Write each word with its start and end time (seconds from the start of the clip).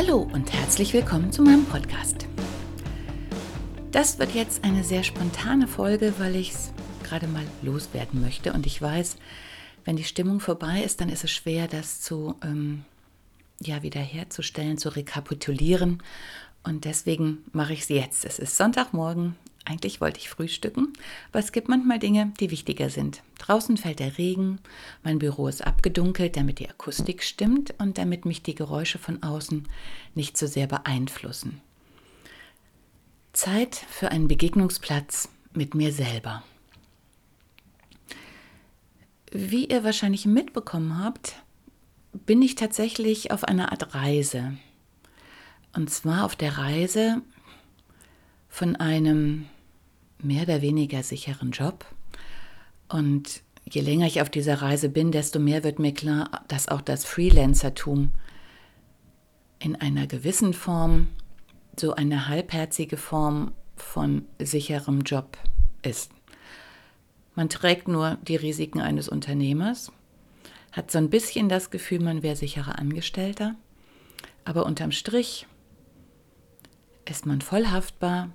Hallo 0.00 0.18
und 0.32 0.52
herzlich 0.52 0.94
willkommen 0.94 1.32
zu 1.32 1.42
meinem 1.42 1.64
Podcast. 1.64 2.28
Das 3.90 4.20
wird 4.20 4.32
jetzt 4.32 4.62
eine 4.62 4.84
sehr 4.84 5.02
spontane 5.02 5.66
Folge, 5.66 6.14
weil 6.18 6.36
ich 6.36 6.52
es 6.52 6.72
gerade 7.02 7.26
mal 7.26 7.42
loswerden 7.62 8.20
möchte. 8.20 8.52
Und 8.52 8.64
ich 8.64 8.80
weiß, 8.80 9.16
wenn 9.84 9.96
die 9.96 10.04
Stimmung 10.04 10.38
vorbei 10.38 10.84
ist, 10.84 11.00
dann 11.00 11.08
ist 11.08 11.24
es 11.24 11.32
schwer, 11.32 11.66
das 11.66 12.00
zu 12.00 12.36
ähm, 12.44 12.84
ja, 13.60 13.82
wiederherzustellen, 13.82 14.78
zu 14.78 14.90
rekapitulieren. 14.90 16.00
Und 16.62 16.84
deswegen 16.84 17.38
mache 17.50 17.72
ich 17.72 17.80
es 17.80 17.88
jetzt. 17.88 18.24
Es 18.24 18.38
ist 18.38 18.56
Sonntagmorgen. 18.56 19.34
Eigentlich 19.68 20.00
wollte 20.00 20.18
ich 20.18 20.30
frühstücken, 20.30 20.94
aber 21.30 21.40
es 21.40 21.52
gibt 21.52 21.68
manchmal 21.68 21.98
Dinge, 21.98 22.32
die 22.40 22.50
wichtiger 22.50 22.88
sind. 22.88 23.22
Draußen 23.38 23.76
fällt 23.76 23.98
der 23.98 24.16
Regen, 24.16 24.60
mein 25.02 25.18
Büro 25.18 25.46
ist 25.46 25.66
abgedunkelt, 25.66 26.38
damit 26.38 26.58
die 26.58 26.70
Akustik 26.70 27.22
stimmt 27.22 27.74
und 27.76 27.98
damit 27.98 28.24
mich 28.24 28.42
die 28.42 28.54
Geräusche 28.54 28.98
von 28.98 29.22
außen 29.22 29.68
nicht 30.14 30.38
so 30.38 30.46
sehr 30.46 30.66
beeinflussen. 30.66 31.60
Zeit 33.34 33.76
für 33.90 34.10
einen 34.10 34.26
Begegnungsplatz 34.26 35.28
mit 35.52 35.74
mir 35.74 35.92
selber. 35.92 36.42
Wie 39.30 39.66
ihr 39.66 39.84
wahrscheinlich 39.84 40.24
mitbekommen 40.24 40.98
habt, 40.98 41.36
bin 42.12 42.40
ich 42.40 42.54
tatsächlich 42.54 43.32
auf 43.32 43.44
einer 43.44 43.70
Art 43.70 43.94
Reise. 43.94 44.56
Und 45.74 45.90
zwar 45.90 46.24
auf 46.24 46.36
der 46.36 46.56
Reise 46.56 47.20
von 48.48 48.76
einem 48.76 49.44
mehr 50.22 50.42
oder 50.42 50.62
weniger 50.62 51.02
sicheren 51.02 51.50
Job. 51.50 51.84
Und 52.88 53.42
je 53.64 53.80
länger 53.80 54.06
ich 54.06 54.20
auf 54.22 54.30
dieser 54.30 54.62
Reise 54.62 54.88
bin, 54.88 55.12
desto 55.12 55.38
mehr 55.38 55.64
wird 55.64 55.78
mir 55.78 55.92
klar, 55.92 56.44
dass 56.48 56.68
auch 56.68 56.80
das 56.80 57.04
Freelancertum 57.04 58.12
in 59.58 59.76
einer 59.76 60.06
gewissen 60.06 60.54
Form 60.54 61.08
so 61.78 61.94
eine 61.94 62.28
halbherzige 62.28 62.96
Form 62.96 63.52
von 63.76 64.24
sicherem 64.38 65.02
Job 65.02 65.36
ist. 65.82 66.10
Man 67.34 67.48
trägt 67.48 67.86
nur 67.86 68.18
die 68.22 68.36
Risiken 68.36 68.80
eines 68.80 69.08
Unternehmers, 69.08 69.92
hat 70.72 70.90
so 70.90 70.98
ein 70.98 71.10
bisschen 71.10 71.48
das 71.48 71.70
Gefühl, 71.70 72.00
man 72.00 72.22
wäre 72.22 72.36
sicherer 72.36 72.78
Angestellter, 72.78 73.54
aber 74.44 74.66
unterm 74.66 74.90
Strich 74.90 75.46
ist 77.04 77.26
man 77.26 77.40
voll 77.40 77.66
haftbar, 77.66 78.30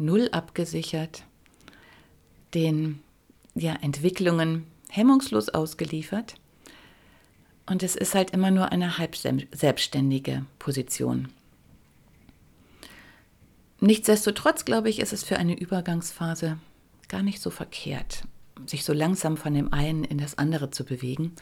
null 0.00 0.28
abgesichert, 0.32 1.24
den 2.54 3.00
ja, 3.54 3.74
Entwicklungen 3.74 4.66
hemmungslos 4.88 5.48
ausgeliefert. 5.50 6.34
Und 7.66 7.84
es 7.84 7.94
ist 7.94 8.14
halt 8.14 8.30
immer 8.30 8.50
nur 8.50 8.72
eine 8.72 8.98
halb 8.98 9.14
selbstständige 9.16 10.44
Position. 10.58 11.28
Nichtsdestotrotz, 13.78 14.64
glaube 14.64 14.90
ich, 14.90 14.98
ist 14.98 15.12
es 15.12 15.22
für 15.22 15.38
eine 15.38 15.58
Übergangsphase 15.58 16.58
gar 17.08 17.22
nicht 17.22 17.40
so 17.40 17.50
verkehrt, 17.50 18.24
sich 18.66 18.84
so 18.84 18.92
langsam 18.92 19.36
von 19.36 19.54
dem 19.54 19.72
einen 19.72 20.04
in 20.04 20.18
das 20.18 20.36
andere 20.36 20.70
zu 20.70 20.84
bewegen. 20.84 21.32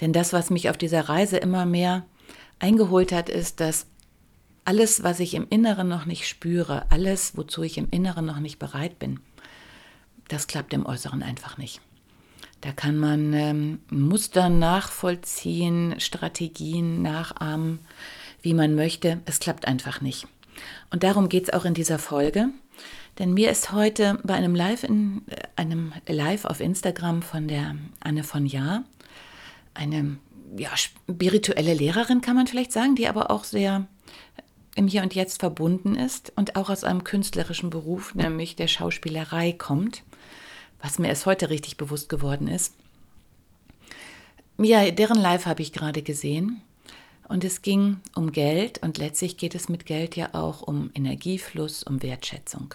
Denn 0.00 0.12
das, 0.12 0.32
was 0.32 0.50
mich 0.50 0.68
auf 0.68 0.76
dieser 0.76 1.08
Reise 1.08 1.38
immer 1.38 1.64
mehr 1.64 2.04
eingeholt 2.58 3.12
hat, 3.12 3.28
ist, 3.28 3.60
dass 3.60 3.86
alles, 4.68 5.02
was 5.02 5.18
ich 5.18 5.32
im 5.32 5.46
Inneren 5.48 5.88
noch 5.88 6.04
nicht 6.04 6.28
spüre, 6.28 6.84
alles, 6.90 7.38
wozu 7.38 7.62
ich 7.62 7.78
im 7.78 7.88
Inneren 7.90 8.26
noch 8.26 8.38
nicht 8.38 8.58
bereit 8.58 8.98
bin, 8.98 9.18
das 10.28 10.46
klappt 10.46 10.74
im 10.74 10.84
Äußeren 10.84 11.22
einfach 11.22 11.56
nicht. 11.56 11.80
Da 12.60 12.72
kann 12.72 12.98
man 12.98 13.32
ähm, 13.32 13.80
Muster 13.88 14.50
nachvollziehen, 14.50 15.98
Strategien 16.00 17.00
nachahmen, 17.00 17.78
wie 18.42 18.52
man 18.52 18.74
möchte. 18.74 19.22
Es 19.24 19.40
klappt 19.40 19.66
einfach 19.66 20.02
nicht. 20.02 20.28
Und 20.90 21.02
darum 21.02 21.30
geht 21.30 21.44
es 21.44 21.52
auch 21.54 21.64
in 21.64 21.72
dieser 21.72 21.98
Folge. 21.98 22.50
Denn 23.18 23.32
mir 23.32 23.50
ist 23.50 23.72
heute 23.72 24.18
bei 24.22 24.34
einem 24.34 24.54
Live, 24.54 24.84
in, 24.84 25.22
äh, 25.28 25.36
einem 25.56 25.94
Live 26.06 26.44
auf 26.44 26.60
Instagram 26.60 27.22
von 27.22 27.48
der 27.48 27.74
Anne 28.00 28.22
von 28.22 28.44
Jahr, 28.44 28.84
eine 29.72 30.18
ja, 30.58 30.76
spirituelle 30.76 31.72
Lehrerin, 31.72 32.20
kann 32.20 32.36
man 32.36 32.46
vielleicht 32.46 32.72
sagen, 32.72 32.96
die 32.96 33.08
aber 33.08 33.30
auch 33.30 33.44
sehr 33.44 33.86
im 34.78 34.86
Hier 34.86 35.02
und 35.02 35.14
Jetzt 35.14 35.40
verbunden 35.40 35.96
ist 35.96 36.32
und 36.36 36.54
auch 36.54 36.70
aus 36.70 36.84
einem 36.84 37.02
künstlerischen 37.02 37.68
Beruf, 37.68 38.14
nämlich 38.14 38.54
der 38.54 38.68
Schauspielerei, 38.68 39.52
kommt, 39.52 40.04
was 40.80 41.00
mir 41.00 41.08
erst 41.08 41.26
heute 41.26 41.50
richtig 41.50 41.76
bewusst 41.76 42.08
geworden 42.08 42.46
ist. 42.46 42.74
Ja, 44.56 44.88
deren 44.90 45.18
Live 45.18 45.46
habe 45.46 45.62
ich 45.62 45.72
gerade 45.72 46.02
gesehen 46.02 46.62
und 47.28 47.42
es 47.42 47.62
ging 47.62 48.00
um 48.14 48.30
Geld 48.30 48.78
und 48.78 48.98
letztlich 48.98 49.36
geht 49.36 49.56
es 49.56 49.68
mit 49.68 49.84
Geld 49.84 50.14
ja 50.14 50.34
auch 50.34 50.62
um 50.62 50.90
Energiefluss, 50.94 51.82
um 51.82 52.00
Wertschätzung. 52.00 52.74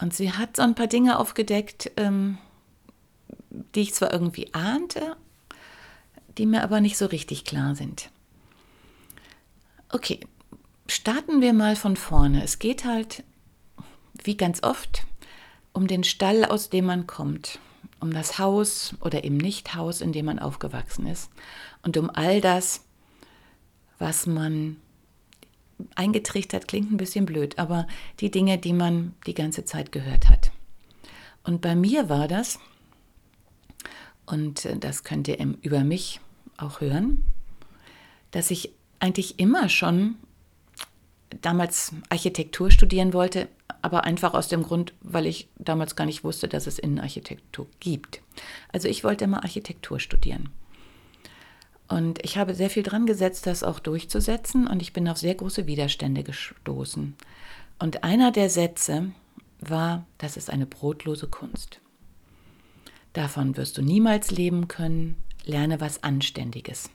Und 0.00 0.14
sie 0.14 0.32
hat 0.32 0.56
so 0.56 0.62
ein 0.62 0.76
paar 0.76 0.86
Dinge 0.86 1.18
aufgedeckt, 1.18 1.90
ähm, 1.96 2.38
die 3.74 3.82
ich 3.82 3.94
zwar 3.94 4.12
irgendwie 4.12 4.54
ahnte, 4.54 5.16
die 6.38 6.46
mir 6.46 6.62
aber 6.62 6.80
nicht 6.80 6.96
so 6.96 7.06
richtig 7.06 7.44
klar 7.44 7.74
sind. 7.74 8.10
Okay, 9.90 10.20
starten 10.86 11.40
wir 11.40 11.52
mal 11.52 11.76
von 11.76 11.96
vorne. 11.96 12.42
Es 12.42 12.58
geht 12.58 12.84
halt, 12.84 13.24
wie 14.22 14.36
ganz 14.36 14.62
oft, 14.62 15.04
um 15.72 15.86
den 15.86 16.04
Stall, 16.04 16.44
aus 16.44 16.70
dem 16.70 16.86
man 16.86 17.06
kommt, 17.06 17.58
um 18.00 18.12
das 18.12 18.38
Haus 18.38 18.94
oder 19.00 19.24
eben 19.24 19.36
nicht 19.36 19.74
Haus, 19.74 20.00
in 20.00 20.12
dem 20.12 20.26
man 20.26 20.38
aufgewachsen 20.38 21.06
ist 21.06 21.30
und 21.82 21.96
um 21.96 22.10
all 22.10 22.40
das, 22.40 22.84
was 23.98 24.26
man 24.26 24.76
eingetrichtert, 25.94 26.68
klingt 26.68 26.92
ein 26.92 26.96
bisschen 26.96 27.26
blöd, 27.26 27.58
aber 27.58 27.86
die 28.20 28.30
Dinge, 28.30 28.58
die 28.58 28.72
man 28.72 29.14
die 29.26 29.34
ganze 29.34 29.64
Zeit 29.64 29.92
gehört 29.92 30.28
hat. 30.28 30.50
Und 31.42 31.60
bei 31.60 31.74
mir 31.74 32.08
war 32.08 32.28
das, 32.28 32.58
und 34.26 34.68
das 34.80 35.04
könnt 35.04 35.28
ihr 35.28 35.38
über 35.62 35.84
mich 35.84 36.20
auch 36.56 36.80
hören, 36.80 37.24
dass 38.30 38.50
ich 38.50 38.70
eigentlich 38.98 39.38
immer 39.38 39.68
schon 39.68 40.16
damals 41.42 41.92
Architektur 42.08 42.70
studieren 42.70 43.12
wollte, 43.12 43.48
aber 43.82 44.04
einfach 44.04 44.34
aus 44.34 44.48
dem 44.48 44.62
Grund, 44.62 44.92
weil 45.00 45.26
ich 45.26 45.48
damals 45.58 45.96
gar 45.96 46.06
nicht 46.06 46.24
wusste, 46.24 46.48
dass 46.48 46.66
es 46.66 46.78
Innenarchitektur 46.78 47.66
gibt. 47.80 48.20
Also 48.72 48.88
ich 48.88 49.04
wollte 49.04 49.24
immer 49.24 49.42
Architektur 49.42 50.00
studieren. 50.00 50.50
Und 51.88 52.24
ich 52.24 52.38
habe 52.38 52.54
sehr 52.54 52.70
viel 52.70 52.82
dran 52.82 53.06
gesetzt, 53.06 53.46
das 53.46 53.62
auch 53.62 53.78
durchzusetzen 53.78 54.66
und 54.66 54.80
ich 54.80 54.92
bin 54.92 55.08
auf 55.08 55.18
sehr 55.18 55.34
große 55.34 55.66
Widerstände 55.66 56.22
gestoßen. 56.22 57.14
Und 57.78 58.04
einer 58.04 58.32
der 58.32 58.48
Sätze 58.48 59.12
war, 59.60 60.06
das 60.18 60.36
ist 60.36 60.50
eine 60.50 60.66
brotlose 60.66 61.28
Kunst. 61.28 61.80
Davon 63.12 63.56
wirst 63.56 63.78
du 63.78 63.82
niemals 63.82 64.30
leben 64.30 64.66
können, 64.66 65.16
lerne 65.44 65.80
was 65.80 66.02
Anständiges. 66.02 66.90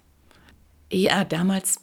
Ja, 0.91 1.23
damals 1.23 1.81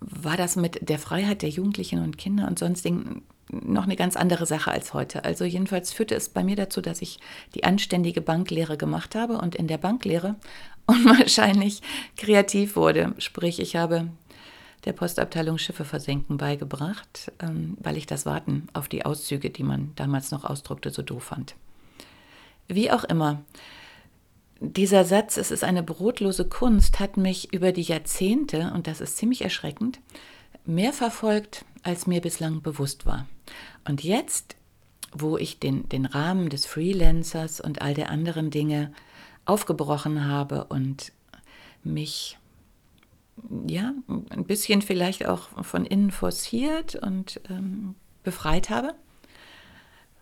war 0.00 0.36
das 0.36 0.56
mit 0.56 0.88
der 0.88 0.98
Freiheit 0.98 1.42
der 1.42 1.50
Jugendlichen 1.50 2.02
und 2.02 2.18
Kinder 2.18 2.46
und 2.48 2.58
sonstigen 2.58 3.22
noch 3.50 3.84
eine 3.84 3.96
ganz 3.96 4.16
andere 4.16 4.46
Sache 4.46 4.70
als 4.70 4.92
heute. 4.94 5.24
Also 5.24 5.44
jedenfalls 5.44 5.92
führte 5.92 6.14
es 6.14 6.28
bei 6.28 6.44
mir 6.44 6.56
dazu, 6.56 6.80
dass 6.80 7.02
ich 7.02 7.18
die 7.54 7.64
anständige 7.64 8.20
Banklehre 8.20 8.76
gemacht 8.76 9.14
habe 9.14 9.38
und 9.38 9.54
in 9.54 9.68
der 9.68 9.78
Banklehre 9.78 10.36
unwahrscheinlich 10.86 11.82
kreativ 12.16 12.76
wurde. 12.76 13.14
Sprich, 13.18 13.60
ich 13.60 13.76
habe 13.76 14.08
der 14.84 14.92
Postabteilung 14.92 15.58
Schiffe 15.58 15.84
versenken 15.84 16.36
beigebracht, 16.36 17.32
ähm, 17.40 17.76
weil 17.80 17.96
ich 17.96 18.06
das 18.06 18.26
Warten 18.26 18.68
auf 18.72 18.88
die 18.88 19.04
Auszüge, 19.04 19.50
die 19.50 19.64
man 19.64 19.92
damals 19.96 20.30
noch 20.30 20.44
ausdruckte, 20.44 20.90
so 20.90 21.02
doof 21.02 21.24
fand. 21.24 21.56
Wie 22.68 22.90
auch 22.90 23.04
immer, 23.04 23.42
dieser 24.60 25.04
Satz, 25.04 25.36
es 25.36 25.50
ist 25.50 25.64
eine 25.64 25.82
brotlose 25.82 26.48
Kunst, 26.48 26.98
hat 27.00 27.16
mich 27.16 27.52
über 27.52 27.72
die 27.72 27.82
Jahrzehnte, 27.82 28.72
und 28.74 28.86
das 28.86 29.00
ist 29.00 29.16
ziemlich 29.16 29.42
erschreckend, 29.42 30.00
mehr 30.64 30.92
verfolgt, 30.92 31.64
als 31.82 32.06
mir 32.06 32.20
bislang 32.20 32.60
bewusst 32.62 33.06
war. 33.06 33.26
Und 33.86 34.02
jetzt, 34.02 34.56
wo 35.12 35.38
ich 35.38 35.60
den, 35.60 35.88
den 35.88 36.06
Rahmen 36.06 36.48
des 36.48 36.66
Freelancers 36.66 37.60
und 37.60 37.82
all 37.82 37.94
der 37.94 38.10
anderen 38.10 38.50
Dinge 38.50 38.92
aufgebrochen 39.44 40.26
habe 40.26 40.64
und 40.64 41.12
mich 41.84 42.36
ja 43.66 43.94
ein 44.08 44.44
bisschen 44.44 44.82
vielleicht 44.82 45.26
auch 45.26 45.64
von 45.64 45.86
innen 45.86 46.10
forciert 46.10 46.96
und 46.96 47.40
ähm, 47.48 47.94
befreit 48.24 48.68
habe. 48.68 48.94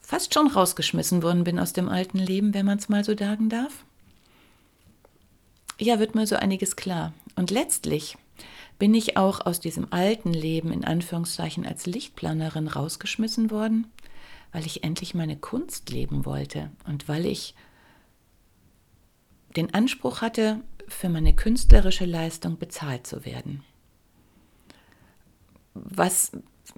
Fast 0.00 0.34
schon 0.34 0.46
rausgeschmissen 0.46 1.22
worden 1.22 1.42
bin 1.42 1.58
aus 1.58 1.72
dem 1.72 1.88
alten 1.88 2.18
Leben, 2.18 2.54
wenn 2.54 2.66
man 2.66 2.78
es 2.78 2.88
mal 2.88 3.02
so 3.02 3.16
sagen 3.16 3.48
darf. 3.48 3.84
Ja, 5.78 5.98
wird 5.98 6.14
mir 6.14 6.26
so 6.26 6.36
einiges 6.36 6.76
klar. 6.76 7.12
Und 7.34 7.50
letztlich 7.50 8.16
bin 8.78 8.94
ich 8.94 9.16
auch 9.16 9.44
aus 9.44 9.60
diesem 9.60 9.92
alten 9.92 10.32
Leben 10.32 10.72
in 10.72 10.84
Anführungszeichen 10.84 11.66
als 11.66 11.86
Lichtplanerin 11.86 12.68
rausgeschmissen 12.68 13.50
worden, 13.50 13.86
weil 14.52 14.66
ich 14.66 14.84
endlich 14.84 15.14
meine 15.14 15.36
Kunst 15.36 15.90
leben 15.90 16.24
wollte 16.24 16.70
und 16.86 17.08
weil 17.08 17.26
ich 17.26 17.54
den 19.56 19.72
Anspruch 19.72 20.20
hatte, 20.20 20.60
für 20.88 21.08
meine 21.08 21.34
künstlerische 21.34 22.04
Leistung 22.04 22.58
bezahlt 22.58 23.06
zu 23.06 23.24
werden. 23.24 23.64
Was 25.74 26.32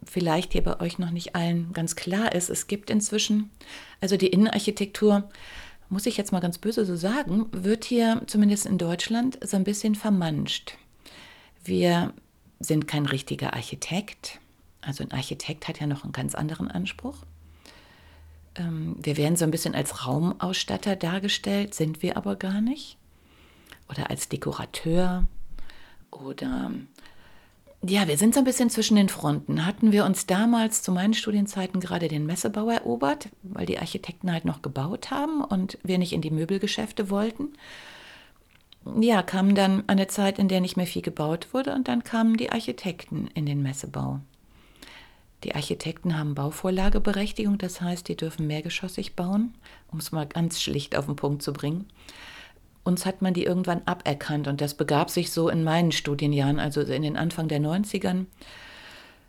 vielleicht 0.04 0.52
hier 0.52 0.62
bei 0.62 0.80
euch 0.80 0.98
noch 0.98 1.10
nicht 1.10 1.34
allen 1.34 1.72
ganz 1.72 1.94
klar 1.94 2.34
ist, 2.34 2.48
es 2.48 2.66
gibt 2.66 2.90
inzwischen, 2.90 3.50
also 4.00 4.16
die 4.16 4.28
Innenarchitektur, 4.28 5.28
muss 5.88 6.06
ich 6.06 6.16
jetzt 6.16 6.32
mal 6.32 6.40
ganz 6.40 6.58
böse 6.58 6.84
so 6.84 6.96
sagen, 6.96 7.46
wird 7.52 7.84
hier 7.84 8.22
zumindest 8.26 8.66
in 8.66 8.78
Deutschland 8.78 9.38
so 9.46 9.56
ein 9.56 9.64
bisschen 9.64 9.94
vermanscht. 9.94 10.76
Wir 11.64 12.12
sind 12.60 12.86
kein 12.88 13.06
richtiger 13.06 13.54
Architekt. 13.54 14.40
Also 14.80 15.04
ein 15.04 15.12
Architekt 15.12 15.68
hat 15.68 15.80
ja 15.80 15.86
noch 15.86 16.04
einen 16.04 16.12
ganz 16.12 16.34
anderen 16.34 16.70
Anspruch. 16.70 17.16
Ähm, 18.54 18.96
wir 19.00 19.16
werden 19.16 19.36
so 19.36 19.44
ein 19.44 19.50
bisschen 19.50 19.74
als 19.74 20.06
Raumausstatter 20.06 20.96
dargestellt, 20.96 21.74
sind 21.74 22.02
wir 22.02 22.16
aber 22.16 22.36
gar 22.36 22.60
nicht. 22.60 22.96
Oder 23.88 24.10
als 24.10 24.28
Dekorateur. 24.28 25.26
Oder 26.10 26.72
ja, 27.82 28.08
wir 28.08 28.18
sind 28.18 28.34
so 28.34 28.40
ein 28.40 28.44
bisschen 28.44 28.70
zwischen 28.70 28.96
den 28.96 29.08
Fronten. 29.08 29.64
Hatten 29.64 29.92
wir 29.92 30.04
uns 30.04 30.26
damals 30.26 30.82
zu 30.82 30.92
meinen 30.92 31.14
Studienzeiten 31.14 31.80
gerade 31.80 32.08
den 32.08 32.26
Messebau 32.26 32.68
erobert, 32.68 33.28
weil 33.42 33.66
die 33.66 33.78
Architekten 33.78 34.32
halt 34.32 34.44
noch 34.44 34.62
gebaut 34.62 35.10
haben 35.10 35.42
und 35.42 35.78
wir 35.82 35.98
nicht 35.98 36.12
in 36.12 36.20
die 36.20 36.30
Möbelgeschäfte 36.30 37.10
wollten 37.10 37.50
ja, 39.00 39.22
kam 39.22 39.54
dann 39.54 39.84
eine 39.86 40.06
Zeit, 40.06 40.38
in 40.38 40.48
der 40.48 40.60
nicht 40.60 40.76
mehr 40.76 40.86
viel 40.86 41.02
gebaut 41.02 41.48
wurde 41.52 41.74
und 41.74 41.88
dann 41.88 42.04
kamen 42.04 42.36
die 42.36 42.50
Architekten 42.50 43.28
in 43.34 43.46
den 43.46 43.62
Messebau. 43.62 44.20
Die 45.44 45.54
Architekten 45.54 46.18
haben 46.18 46.34
Bauvorlageberechtigung, 46.34 47.58
das 47.58 47.80
heißt, 47.80 48.08
die 48.08 48.16
dürfen 48.16 48.46
mehrgeschossig 48.46 49.14
bauen, 49.14 49.54
um 49.92 49.98
es 49.98 50.10
mal 50.10 50.26
ganz 50.26 50.60
schlicht 50.60 50.96
auf 50.96 51.06
den 51.06 51.16
Punkt 51.16 51.42
zu 51.42 51.52
bringen. 51.52 51.86
Uns 52.88 53.04
hat 53.04 53.20
man 53.20 53.34
die 53.34 53.44
irgendwann 53.44 53.82
aberkannt 53.84 54.48
und 54.48 54.62
das 54.62 54.72
begab 54.72 55.10
sich 55.10 55.30
so 55.30 55.50
in 55.50 55.62
meinen 55.62 55.92
Studienjahren, 55.92 56.58
also 56.58 56.80
in 56.80 57.02
den 57.02 57.18
Anfang 57.18 57.46
der 57.46 57.60
90ern, 57.60 58.24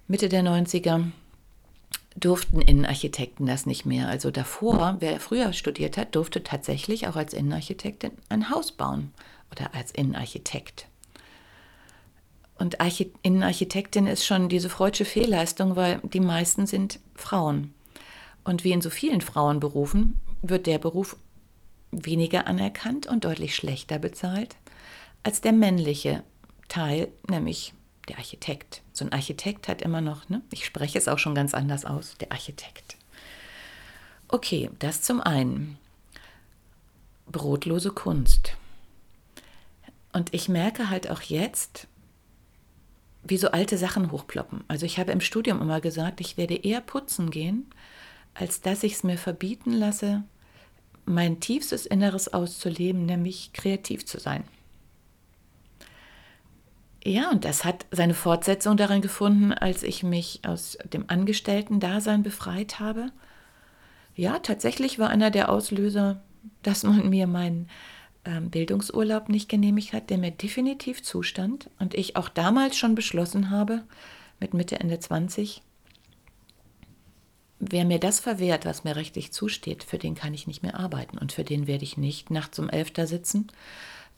Mitte 0.07 0.29
der 0.29 0.43
90er, 0.43 1.11
durften 2.15 2.61
Innenarchitekten 2.61 3.45
das 3.45 3.65
nicht 3.65 3.85
mehr. 3.85 4.07
Also 4.07 4.31
davor, 4.31 4.95
wer 5.01 5.19
früher 5.19 5.51
studiert 5.51 5.97
hat, 5.97 6.15
durfte 6.15 6.41
tatsächlich 6.41 7.09
auch 7.09 7.17
als 7.17 7.33
Innenarchitektin 7.33 8.11
ein 8.29 8.49
Haus 8.49 8.71
bauen 8.71 9.11
oder 9.51 9.75
als 9.75 9.91
Innenarchitekt. 9.91 10.87
Und 12.57 12.79
Archi 12.79 13.11
Innenarchitektin 13.23 14.07
ist 14.07 14.25
schon 14.25 14.47
diese 14.47 14.69
freudsche 14.69 15.03
Fehlleistung, 15.03 15.75
weil 15.75 15.99
die 16.13 16.21
meisten 16.21 16.65
sind 16.65 17.01
Frauen. 17.13 17.73
Und 18.45 18.63
wie 18.63 18.71
in 18.71 18.79
so 18.79 18.89
vielen 18.89 19.19
Frauenberufen 19.19 20.17
wird 20.41 20.65
der 20.65 20.77
Beruf 20.77 21.17
weniger 21.91 22.47
anerkannt 22.47 23.07
und 23.07 23.25
deutlich 23.25 23.55
schlechter 23.55 23.99
bezahlt 23.99 24.55
als 25.23 25.41
der 25.41 25.51
männliche 25.51 26.23
Teil, 26.67 27.09
nämlich 27.27 27.73
der 28.07 28.17
Architekt. 28.17 28.81
So 28.93 29.05
ein 29.05 29.13
Architekt 29.13 29.67
hat 29.67 29.81
immer 29.81 30.01
noch, 30.01 30.29
ne? 30.29 30.41
ich 30.51 30.65
spreche 30.65 30.97
es 30.97 31.07
auch 31.07 31.19
schon 31.19 31.35
ganz 31.35 31.53
anders 31.53 31.85
aus, 31.85 32.15
der 32.19 32.31
Architekt. 32.31 32.97
Okay, 34.27 34.69
das 34.79 35.01
zum 35.01 35.21
einen. 35.21 35.77
Brotlose 37.27 37.91
Kunst. 37.91 38.53
Und 40.13 40.33
ich 40.33 40.49
merke 40.49 40.89
halt 40.89 41.09
auch 41.09 41.21
jetzt, 41.21 41.87
wie 43.23 43.37
so 43.37 43.51
alte 43.51 43.77
Sachen 43.77 44.11
hochploppen. 44.11 44.63
Also 44.67 44.85
ich 44.85 44.97
habe 44.97 45.11
im 45.11 45.21
Studium 45.21 45.61
immer 45.61 45.81
gesagt, 45.81 46.21
ich 46.21 46.37
werde 46.37 46.55
eher 46.55 46.81
putzen 46.81 47.29
gehen, 47.29 47.69
als 48.33 48.61
dass 48.61 48.83
ich 48.83 48.93
es 48.93 49.03
mir 49.03 49.17
verbieten 49.17 49.71
lasse, 49.71 50.23
mein 51.09 51.39
tiefstes 51.39 51.85
Inneres 51.85 52.31
auszuleben, 52.33 53.05
nämlich 53.05 53.51
kreativ 53.53 54.05
zu 54.05 54.19
sein. 54.19 54.43
Ja, 57.03 57.31
und 57.31 57.45
das 57.45 57.63
hat 57.65 57.85
seine 57.91 58.13
Fortsetzung 58.13 58.77
darin 58.77 59.01
gefunden, 59.01 59.53
als 59.53 59.83
ich 59.83 60.03
mich 60.03 60.41
aus 60.45 60.77
dem 60.93 61.05
Angestellten-Dasein 61.07 62.23
befreit 62.23 62.79
habe. 62.79 63.11
Ja, 64.15 64.39
tatsächlich 64.39 64.99
war 64.99 65.09
einer 65.09 65.31
der 65.31 65.49
Auslöser, 65.49 66.21
dass 66.61 66.83
man 66.83 67.09
mir 67.09 67.25
meinen 67.25 67.69
ähm, 68.25 68.49
Bildungsurlaub 68.49 69.29
nicht 69.29 69.49
genehmigt 69.49 69.93
hat, 69.93 70.09
der 70.09 70.17
mir 70.17 70.31
definitiv 70.31 71.01
zustand 71.01 71.69
und 71.79 71.93
ich 71.93 72.17
auch 72.17 72.29
damals 72.29 72.77
schon 72.77 72.95
beschlossen 72.95 73.49
habe, 73.49 73.83
mit 74.39 74.53
Mitte, 74.53 74.79
Ende 74.79 74.99
20, 74.99 75.61
wer 77.59 77.85
mir 77.85 77.99
das 77.99 78.19
verwehrt, 78.19 78.65
was 78.65 78.83
mir 78.83 78.95
rechtlich 78.95 79.31
zusteht, 79.31 79.83
für 79.83 79.97
den 79.97 80.15
kann 80.15 80.33
ich 80.33 80.47
nicht 80.47 80.63
mehr 80.63 80.79
arbeiten 80.79 81.17
und 81.17 81.31
für 81.31 81.43
den 81.43 81.67
werde 81.67 81.83
ich 81.83 81.97
nicht 81.97 82.31
nachts 82.31 82.59
um 82.59 82.69
elf 82.69 82.91
da 82.91 83.05
sitzen 83.05 83.51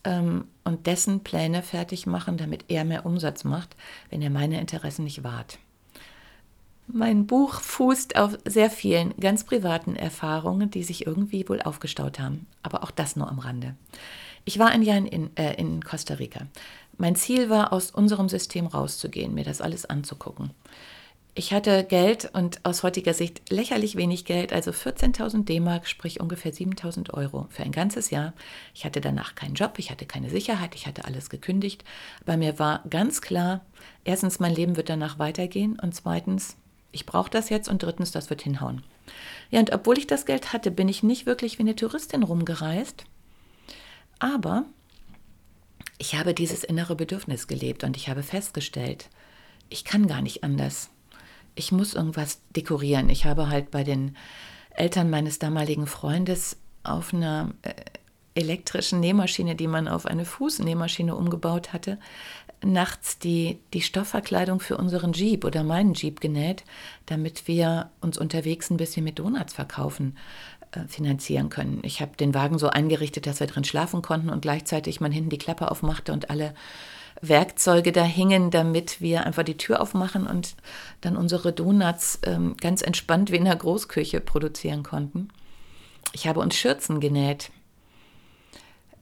ähm, 0.03 0.45
und 0.63 0.87
dessen 0.87 1.21
Pläne 1.21 1.63
fertig 1.63 2.05
machen, 2.05 2.37
damit 2.37 2.65
er 2.67 2.85
mehr 2.85 3.05
Umsatz 3.05 3.43
macht, 3.43 3.75
wenn 4.09 4.21
er 4.21 4.29
meine 4.29 4.59
Interessen 4.59 5.03
nicht 5.03 5.23
wahrt. 5.23 5.57
Mein 6.87 7.25
Buch 7.25 7.61
fußt 7.61 8.17
auf 8.17 8.37
sehr 8.43 8.69
vielen 8.69 9.15
ganz 9.17 9.45
privaten 9.45 9.95
Erfahrungen, 9.95 10.71
die 10.71 10.83
sich 10.83 11.07
irgendwie 11.07 11.47
wohl 11.47 11.61
aufgestaut 11.61 12.19
haben. 12.19 12.47
Aber 12.63 12.83
auch 12.83 12.91
das 12.91 13.15
nur 13.15 13.29
am 13.29 13.39
Rande. 13.39 13.75
Ich 14.43 14.59
war 14.59 14.69
ein 14.69 14.81
Jahr 14.81 14.97
in, 14.97 15.35
äh, 15.37 15.53
in 15.53 15.83
Costa 15.83 16.15
Rica. 16.15 16.47
Mein 16.97 17.15
Ziel 17.15 17.49
war, 17.49 17.71
aus 17.71 17.91
unserem 17.91 18.27
System 18.27 18.65
rauszugehen, 18.67 19.33
mir 19.33 19.45
das 19.45 19.61
alles 19.61 19.85
anzugucken. 19.85 20.51
Ich 21.33 21.53
hatte 21.53 21.85
Geld 21.85 22.29
und 22.33 22.59
aus 22.65 22.83
heutiger 22.83 23.13
Sicht 23.13 23.49
lächerlich 23.49 23.95
wenig 23.95 24.25
Geld, 24.25 24.51
also 24.51 24.71
14.000 24.71 25.45
D-Mark, 25.45 25.87
sprich 25.87 26.19
ungefähr 26.19 26.53
7.000 26.53 27.13
Euro 27.13 27.47
für 27.49 27.63
ein 27.63 27.71
ganzes 27.71 28.09
Jahr. 28.09 28.33
Ich 28.73 28.83
hatte 28.83 28.99
danach 28.99 29.33
keinen 29.33 29.53
Job, 29.53 29.75
ich 29.77 29.91
hatte 29.91 30.05
keine 30.05 30.29
Sicherheit, 30.29 30.75
ich 30.75 30.87
hatte 30.87 31.05
alles 31.05 31.29
gekündigt. 31.29 31.85
Aber 32.25 32.35
mir 32.35 32.59
war 32.59 32.83
ganz 32.89 33.21
klar, 33.21 33.61
erstens, 34.03 34.41
mein 34.41 34.53
Leben 34.53 34.75
wird 34.75 34.89
danach 34.89 35.19
weitergehen 35.19 35.79
und 35.79 35.95
zweitens, 35.95 36.57
ich 36.91 37.05
brauche 37.05 37.29
das 37.29 37.49
jetzt 37.49 37.69
und 37.69 37.81
drittens, 37.81 38.11
das 38.11 38.29
wird 38.29 38.41
hinhauen. 38.41 38.83
Ja, 39.51 39.61
und 39.61 39.71
obwohl 39.71 39.97
ich 39.97 40.07
das 40.07 40.25
Geld 40.25 40.51
hatte, 40.51 40.69
bin 40.69 40.89
ich 40.89 41.01
nicht 41.01 41.25
wirklich 41.25 41.59
wie 41.59 41.63
eine 41.63 41.77
Touristin 41.77 42.23
rumgereist. 42.23 43.05
Aber 44.19 44.65
ich 45.97 46.15
habe 46.15 46.33
dieses 46.33 46.65
innere 46.65 46.97
Bedürfnis 46.97 47.47
gelebt 47.47 47.85
und 47.85 47.95
ich 47.95 48.09
habe 48.09 48.21
festgestellt, 48.21 49.09
ich 49.69 49.85
kann 49.85 50.07
gar 50.07 50.21
nicht 50.21 50.43
anders. 50.43 50.89
Ich 51.55 51.71
muss 51.71 51.93
irgendwas 51.93 52.41
dekorieren. 52.55 53.09
Ich 53.09 53.25
habe 53.25 53.49
halt 53.49 53.71
bei 53.71 53.83
den 53.83 54.15
Eltern 54.71 55.09
meines 55.09 55.39
damaligen 55.39 55.87
Freundes 55.87 56.57
auf 56.83 57.13
einer 57.13 57.53
äh, 57.61 57.73
elektrischen 58.33 58.99
Nähmaschine, 58.99 59.55
die 59.55 59.67
man 59.67 59.87
auf 59.87 60.05
eine 60.05 60.25
Fußnähmaschine 60.25 61.15
umgebaut 61.15 61.73
hatte, 61.73 61.99
nachts 62.63 63.19
die, 63.19 63.59
die 63.73 63.81
Stoffverkleidung 63.81 64.59
für 64.59 64.77
unseren 64.77 65.13
Jeep 65.13 65.43
oder 65.43 65.63
meinen 65.63 65.93
Jeep 65.93 66.21
genäht, 66.21 66.63
damit 67.05 67.47
wir 67.47 67.89
uns 68.01 68.17
unterwegs 68.17 68.69
ein 68.69 68.77
bisschen 68.77 69.03
mit 69.03 69.19
Donuts 69.19 69.53
verkaufen 69.53 70.17
äh, 70.71 70.87
finanzieren 70.87 71.49
können. 71.49 71.81
Ich 71.83 72.01
habe 72.01 72.15
den 72.15 72.33
Wagen 72.33 72.59
so 72.59 72.67
eingerichtet, 72.67 73.27
dass 73.27 73.39
wir 73.39 73.47
drin 73.47 73.63
schlafen 73.63 74.01
konnten 74.01 74.29
und 74.29 74.41
gleichzeitig 74.41 75.01
man 75.01 75.11
hinten 75.11 75.29
die 75.29 75.37
Klappe 75.37 75.69
aufmachte 75.71 76.13
und 76.13 76.29
alle 76.29 76.53
Werkzeuge 77.21 77.91
da 77.91 78.03
hingen, 78.03 78.51
damit 78.51 79.01
wir 79.01 79.25
einfach 79.25 79.43
die 79.43 79.57
Tür 79.57 79.81
aufmachen 79.81 80.27
und 80.27 80.55
dann 81.01 81.15
unsere 81.15 81.53
Donuts 81.53 82.19
ähm, 82.25 82.55
ganz 82.57 82.81
entspannt 82.81 83.31
wie 83.31 83.37
in 83.37 83.45
der 83.45 83.55
Großküche 83.55 84.21
produzieren 84.21 84.83
konnten. 84.83 85.29
Ich 86.13 86.27
habe 86.27 86.39
uns 86.39 86.55
Schürzen 86.55 86.99
genäht 86.99 87.51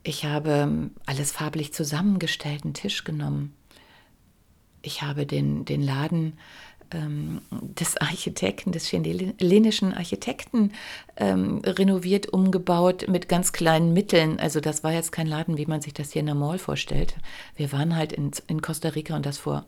ich 0.03 0.25
habe 0.25 0.51
ähm, 0.51 0.91
alles 1.05 1.31
farblich 1.31 1.73
zusammengestellt, 1.73 2.63
einen 2.63 2.73
Tisch 2.73 3.03
genommen. 3.03 3.53
Ich 4.81 5.01
habe 5.01 5.25
den, 5.25 5.65
den 5.65 5.81
Laden 5.81 6.37
ähm, 6.91 7.41
des 7.51 7.97
Architekten, 7.97 8.71
des 8.71 8.87
chilenischen 8.87 9.93
Architekten 9.93 10.71
ähm, 11.17 11.61
renoviert, 11.65 12.27
umgebaut 12.27 13.07
mit 13.07 13.29
ganz 13.29 13.51
kleinen 13.51 13.93
Mitteln. 13.93 14.39
Also 14.39 14.59
das 14.59 14.83
war 14.83 14.91
jetzt 14.91 15.11
kein 15.11 15.27
Laden, 15.27 15.57
wie 15.57 15.65
man 15.65 15.81
sich 15.81 15.93
das 15.93 16.11
hier 16.11 16.21
in 16.21 16.27
der 16.27 16.35
Mall 16.35 16.59
vorstellt. 16.59 17.15
Wir 17.55 17.71
waren 17.71 17.95
halt 17.95 18.13
in, 18.13 18.31
in 18.47 18.61
Costa 18.61 18.89
Rica 18.89 19.15
und 19.15 19.25
das 19.25 19.37
vor 19.37 19.65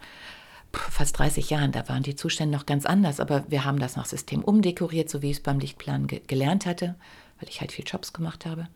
fast 0.74 1.20
30 1.20 1.50
Jahren. 1.50 1.72
Da 1.72 1.88
waren 1.90 2.04
die 2.04 2.16
Zustände 2.16 2.56
noch 2.56 2.66
ganz 2.66 2.86
anders, 2.86 3.20
aber 3.20 3.44
wir 3.50 3.66
haben 3.66 3.80
das 3.80 3.96
nach 3.96 4.06
System 4.06 4.44
umdekoriert, 4.44 5.10
so 5.10 5.22
wie 5.22 5.32
ich 5.32 5.38
es 5.38 5.44
beim 5.44 5.60
Lichtplan 5.60 6.08
ge 6.08 6.22
gelernt 6.26 6.66
hatte, 6.66 6.96
weil 7.40 7.50
ich 7.50 7.62
halt 7.62 7.72
viel 7.72 7.86
Jobs 7.86 8.14
gemacht 8.14 8.46
habe 8.46 8.68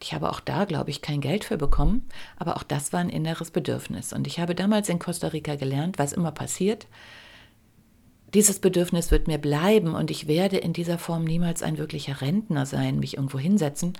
Ich 0.00 0.14
habe 0.14 0.30
auch 0.30 0.40
da, 0.40 0.64
glaube 0.64 0.90
ich, 0.90 1.02
kein 1.02 1.20
Geld 1.20 1.44
für 1.44 1.56
bekommen, 1.56 2.08
aber 2.36 2.56
auch 2.56 2.62
das 2.62 2.92
war 2.92 3.00
ein 3.00 3.08
inneres 3.08 3.50
Bedürfnis. 3.50 4.12
Und 4.12 4.26
ich 4.26 4.38
habe 4.38 4.54
damals 4.54 4.88
in 4.88 4.98
Costa 4.98 5.28
Rica 5.28 5.56
gelernt, 5.56 5.98
was 5.98 6.12
immer 6.12 6.32
passiert. 6.32 6.86
Dieses 8.34 8.60
Bedürfnis 8.60 9.10
wird 9.10 9.26
mir 9.26 9.38
bleiben 9.38 9.94
und 9.94 10.10
ich 10.10 10.26
werde 10.26 10.56
in 10.56 10.72
dieser 10.72 10.98
Form 10.98 11.24
niemals 11.24 11.62
ein 11.62 11.76
wirklicher 11.76 12.22
Rentner 12.22 12.64
sein, 12.64 12.98
mich 12.98 13.16
irgendwo 13.16 13.38
hinsetzen, 13.38 13.92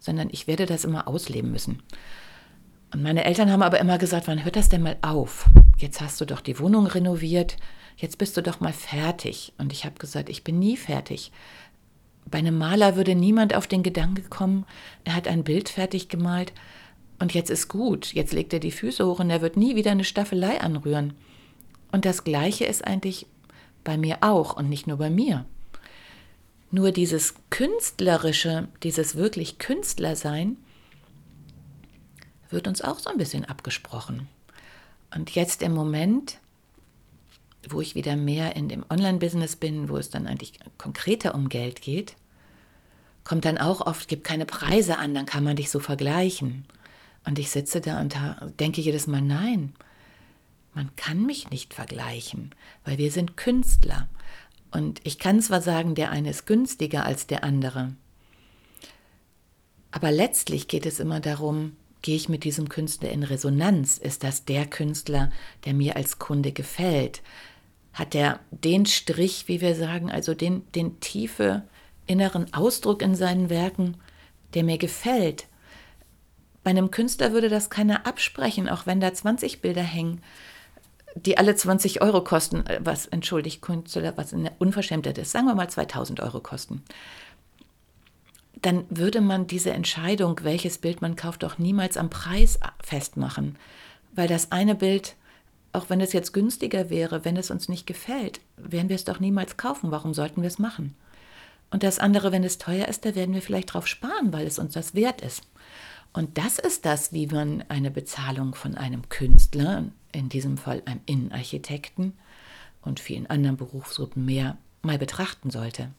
sondern 0.00 0.28
ich 0.32 0.48
werde 0.48 0.66
das 0.66 0.84
immer 0.84 1.06
ausleben 1.06 1.52
müssen. 1.52 1.82
Und 2.92 3.02
meine 3.02 3.24
Eltern 3.24 3.50
haben 3.50 3.62
aber 3.62 3.80
immer 3.80 3.98
gesagt, 3.98 4.26
wann 4.26 4.44
hört 4.44 4.56
das 4.56 4.68
denn 4.68 4.82
mal 4.82 4.96
auf? 5.02 5.46
Jetzt 5.78 6.00
hast 6.00 6.20
du 6.20 6.24
doch 6.24 6.40
die 6.40 6.58
Wohnung 6.58 6.86
renoviert, 6.86 7.56
jetzt 7.96 8.18
bist 8.18 8.36
du 8.36 8.42
doch 8.42 8.60
mal 8.60 8.72
fertig. 8.72 9.52
Und 9.58 9.72
ich 9.72 9.84
habe 9.84 9.98
gesagt, 9.98 10.28
ich 10.28 10.42
bin 10.42 10.58
nie 10.58 10.76
fertig. 10.76 11.30
Bei 12.28 12.38
einem 12.38 12.58
Maler 12.58 12.96
würde 12.96 13.14
niemand 13.14 13.54
auf 13.54 13.68
den 13.68 13.84
Gedanken 13.84 14.28
kommen, 14.30 14.66
er 15.04 15.14
hat 15.14 15.28
ein 15.28 15.44
Bild 15.44 15.68
fertig 15.68 16.08
gemalt 16.08 16.52
und 17.20 17.34
jetzt 17.34 17.50
ist 17.50 17.68
gut, 17.68 18.12
jetzt 18.12 18.32
legt 18.32 18.52
er 18.52 18.58
die 18.58 18.72
Füße 18.72 19.06
hoch 19.06 19.20
und 19.20 19.30
er 19.30 19.42
wird 19.42 19.56
nie 19.56 19.76
wieder 19.76 19.92
eine 19.92 20.04
Staffelei 20.04 20.60
anrühren. 20.60 21.14
Und 21.92 22.04
das 22.04 22.24
Gleiche 22.24 22.64
ist 22.64 22.84
eigentlich 22.84 23.26
bei 23.86 23.96
mir 23.96 24.18
auch 24.20 24.54
und 24.54 24.68
nicht 24.68 24.86
nur 24.86 24.98
bei 24.98 25.08
mir. 25.08 25.46
Nur 26.70 26.92
dieses 26.92 27.34
Künstlerische, 27.48 28.68
dieses 28.82 29.14
wirklich 29.14 29.58
Künstlersein, 29.58 30.58
wird 32.50 32.68
uns 32.68 32.82
auch 32.82 32.98
so 32.98 33.08
ein 33.08 33.16
bisschen 33.16 33.44
abgesprochen. 33.46 34.28
Und 35.14 35.34
jetzt 35.34 35.62
im 35.62 35.72
Moment, 35.72 36.38
wo 37.68 37.80
ich 37.80 37.94
wieder 37.94 38.16
mehr 38.16 38.56
in 38.56 38.68
dem 38.68 38.84
Online-Business 38.90 39.56
bin, 39.56 39.88
wo 39.88 39.96
es 39.96 40.10
dann 40.10 40.26
eigentlich 40.26 40.58
konkreter 40.76 41.34
um 41.34 41.48
Geld 41.48 41.80
geht, 41.80 42.16
kommt 43.24 43.44
dann 43.44 43.58
auch 43.58 43.80
oft, 43.80 44.08
gibt 44.08 44.24
keine 44.24 44.46
Preise 44.46 44.98
an, 44.98 45.14
dann 45.14 45.26
kann 45.26 45.44
man 45.44 45.56
dich 45.56 45.70
so 45.70 45.80
vergleichen. 45.80 46.66
Und 47.24 47.38
ich 47.38 47.50
sitze 47.50 47.80
da 47.80 48.00
und 48.00 48.14
denke 48.60 48.80
jedes 48.80 49.06
Mal, 49.06 49.20
nein, 49.20 49.72
man 50.76 50.94
kann 50.94 51.26
mich 51.26 51.50
nicht 51.50 51.74
vergleichen, 51.74 52.54
weil 52.84 52.98
wir 52.98 53.10
sind 53.10 53.36
Künstler. 53.36 54.08
Und 54.70 55.00
ich 55.02 55.18
kann 55.18 55.40
zwar 55.40 55.60
sagen, 55.60 55.96
der 55.96 56.10
eine 56.10 56.30
ist 56.30 56.46
günstiger 56.46 57.04
als 57.04 57.26
der 57.26 57.42
andere, 57.42 57.94
aber 59.90 60.12
letztlich 60.12 60.68
geht 60.68 60.84
es 60.84 61.00
immer 61.00 61.20
darum, 61.20 61.72
Gehe 62.06 62.14
ich 62.14 62.28
mit 62.28 62.44
diesem 62.44 62.68
Künstler 62.68 63.10
in 63.10 63.24
Resonanz? 63.24 63.98
Ist 63.98 64.22
das 64.22 64.44
der 64.44 64.66
Künstler, 64.66 65.32
der 65.64 65.74
mir 65.74 65.96
als 65.96 66.20
Kunde 66.20 66.52
gefällt? 66.52 67.20
Hat 67.92 68.14
er 68.14 68.38
den 68.52 68.86
Strich, 68.86 69.48
wie 69.48 69.60
wir 69.60 69.74
sagen, 69.74 70.08
also 70.08 70.32
den, 70.32 70.70
den 70.72 71.00
tiefe 71.00 71.64
inneren 72.06 72.54
Ausdruck 72.54 73.02
in 73.02 73.16
seinen 73.16 73.50
Werken, 73.50 73.96
der 74.54 74.62
mir 74.62 74.78
gefällt? 74.78 75.48
Bei 76.62 76.70
einem 76.70 76.92
Künstler 76.92 77.32
würde 77.32 77.48
das 77.48 77.70
keiner 77.70 78.06
absprechen, 78.06 78.68
auch 78.68 78.86
wenn 78.86 79.00
da 79.00 79.12
20 79.12 79.60
Bilder 79.60 79.82
hängen, 79.82 80.22
die 81.16 81.38
alle 81.38 81.56
20 81.56 82.02
Euro 82.02 82.22
kosten, 82.22 82.64
was, 82.80 83.06
entschuldigt, 83.06 83.62
Künstler, 83.62 84.16
was 84.16 84.32
eine 84.32 84.52
Unverschämtheit 84.58 85.18
ist, 85.18 85.32
sagen 85.32 85.46
wir 85.46 85.54
mal 85.54 85.68
2000 85.68 86.20
Euro 86.20 86.40
kosten 86.40 86.82
dann 88.62 88.84
würde 88.88 89.20
man 89.20 89.46
diese 89.46 89.70
Entscheidung, 89.70 90.40
welches 90.42 90.78
Bild 90.78 91.02
man 91.02 91.16
kauft, 91.16 91.44
auch 91.44 91.58
niemals 91.58 91.96
am 91.96 92.10
Preis 92.10 92.58
festmachen. 92.82 93.56
Weil 94.12 94.28
das 94.28 94.50
eine 94.50 94.74
Bild, 94.74 95.14
auch 95.72 95.90
wenn 95.90 96.00
es 96.00 96.12
jetzt 96.12 96.32
günstiger 96.32 96.90
wäre, 96.90 97.24
wenn 97.24 97.36
es 97.36 97.50
uns 97.50 97.68
nicht 97.68 97.86
gefällt, 97.86 98.40
werden 98.56 98.88
wir 98.88 98.96
es 98.96 99.04
doch 99.04 99.20
niemals 99.20 99.56
kaufen. 99.56 99.90
Warum 99.90 100.14
sollten 100.14 100.42
wir 100.42 100.48
es 100.48 100.58
machen? 100.58 100.96
Und 101.70 101.82
das 101.82 101.98
andere, 101.98 102.32
wenn 102.32 102.44
es 102.44 102.58
teuer 102.58 102.88
ist, 102.88 103.04
da 103.04 103.14
werden 103.14 103.34
wir 103.34 103.42
vielleicht 103.42 103.74
drauf 103.74 103.86
sparen, 103.86 104.32
weil 104.32 104.46
es 104.46 104.58
uns 104.58 104.74
das 104.74 104.94
wert 104.94 105.20
ist. 105.20 105.42
Und 106.16 106.38
das 106.38 106.58
ist 106.58 106.86
das, 106.86 107.12
wie 107.12 107.26
man 107.26 107.62
eine 107.68 107.90
Bezahlung 107.90 108.54
von 108.54 108.74
einem 108.74 109.10
Künstler, 109.10 109.84
in 110.12 110.30
diesem 110.30 110.56
Fall 110.56 110.82
einem 110.86 111.02
Innenarchitekten 111.04 112.14
und 112.80 113.00
vielen 113.00 113.26
anderen 113.26 113.58
Berufsgruppen 113.58 114.24
mehr, 114.24 114.56
mal 114.80 114.96
betrachten 114.96 115.50
sollte. 115.50 115.90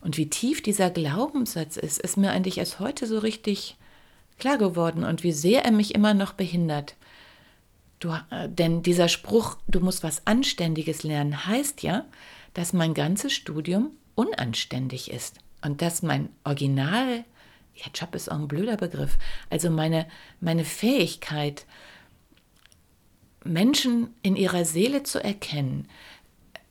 Und 0.00 0.16
wie 0.16 0.30
tief 0.30 0.62
dieser 0.62 0.88
Glaubenssatz 0.88 1.76
ist, 1.76 1.98
ist 1.98 2.16
mir 2.16 2.30
eigentlich 2.30 2.56
erst 2.56 2.80
heute 2.80 3.06
so 3.06 3.18
richtig 3.18 3.76
klar 4.38 4.56
geworden 4.56 5.04
und 5.04 5.22
wie 5.22 5.32
sehr 5.32 5.66
er 5.66 5.72
mich 5.72 5.94
immer 5.94 6.14
noch 6.14 6.32
behindert. 6.32 6.96
Du, 7.98 8.16
äh, 8.30 8.48
denn 8.48 8.82
dieser 8.82 9.08
Spruch, 9.08 9.58
du 9.68 9.80
musst 9.80 10.02
was 10.02 10.26
Anständiges 10.26 11.02
lernen, 11.02 11.46
heißt 11.46 11.82
ja, 11.82 12.06
dass 12.54 12.72
mein 12.72 12.94
ganzes 12.94 13.34
Studium 13.34 13.90
unanständig 14.14 15.10
ist 15.10 15.40
und 15.60 15.82
dass 15.82 16.00
mein 16.00 16.30
Original, 16.44 17.26
ja, 17.74 17.86
Job 17.94 18.14
ist 18.14 18.30
auch 18.30 18.38
ein 18.38 18.48
blöder 18.48 18.76
Begriff, 18.76 19.18
also 19.48 19.70
meine, 19.70 20.06
meine 20.40 20.64
Fähigkeit, 20.64 21.66
Menschen 23.44 24.14
in 24.22 24.36
ihrer 24.36 24.64
Seele 24.64 25.02
zu 25.02 25.22
erkennen, 25.22 25.88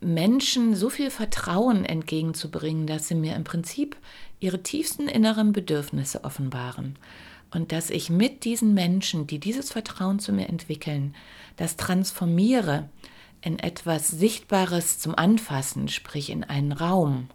Menschen 0.01 0.75
so 0.75 0.89
viel 0.89 1.09
Vertrauen 1.09 1.83
entgegenzubringen, 1.83 2.87
dass 2.87 3.07
sie 3.07 3.15
mir 3.15 3.35
im 3.35 3.43
Prinzip 3.43 3.97
ihre 4.39 4.63
tiefsten 4.63 5.07
inneren 5.07 5.51
Bedürfnisse 5.51 6.23
offenbaren. 6.23 6.97
Und 7.51 7.71
dass 7.71 7.89
ich 7.89 8.09
mit 8.09 8.45
diesen 8.45 8.73
Menschen, 8.73 9.25
die 9.25 9.39
dieses 9.39 9.71
Vertrauen 9.71 10.19
zu 10.19 10.31
mir 10.31 10.47
entwickeln, 10.47 11.15
das 11.57 11.75
transformiere 11.75 12.87
in 13.41 13.57
etwas 13.57 14.09
Sichtbares 14.09 14.99
zum 14.99 15.15
Anfassen, 15.15 15.87
sprich 15.87 16.29
in 16.29 16.43
einen 16.43 16.71
Raum, 16.71 17.29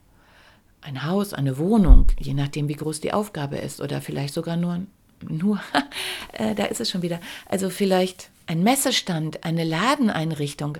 ein 0.85 1.05
Haus, 1.05 1.33
eine 1.33 1.59
Wohnung, 1.59 2.07
je 2.19 2.35
nachdem, 2.35 2.69
wie 2.69 2.75
groß 2.75 3.01
die 3.01 3.13
Aufgabe 3.13 3.57
ist, 3.57 3.81
oder 3.81 4.01
vielleicht 4.01 4.35
sogar 4.35 4.57
nur, 4.57 4.83
nur, 5.27 5.61
äh, 6.33 6.55
da 6.55 6.65
ist 6.67 6.81
es 6.81 6.91
schon 6.91 7.03
wieder, 7.03 7.21
also 7.49 7.71
vielleicht 7.71 8.29
ein 8.47 8.63
Messestand, 8.63 9.45
eine 9.45 9.65
Ladeneinrichtung, 9.65 10.79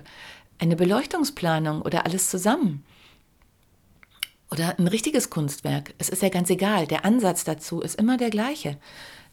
eine 0.59 0.75
Beleuchtungsplanung 0.75 1.81
oder 1.81 2.05
alles 2.05 2.29
zusammen. 2.29 2.83
Oder 4.51 4.77
ein 4.77 4.87
richtiges 4.87 5.31
Kunstwerk. 5.31 5.95
Es 5.97 6.07
ist 6.07 6.21
ja 6.21 6.29
ganz 6.29 6.51
egal. 6.51 6.85
Der 6.85 7.03
Ansatz 7.03 7.43
dazu 7.43 7.81
ist 7.81 7.95
immer 7.95 8.17
der 8.17 8.29
gleiche. 8.29 8.77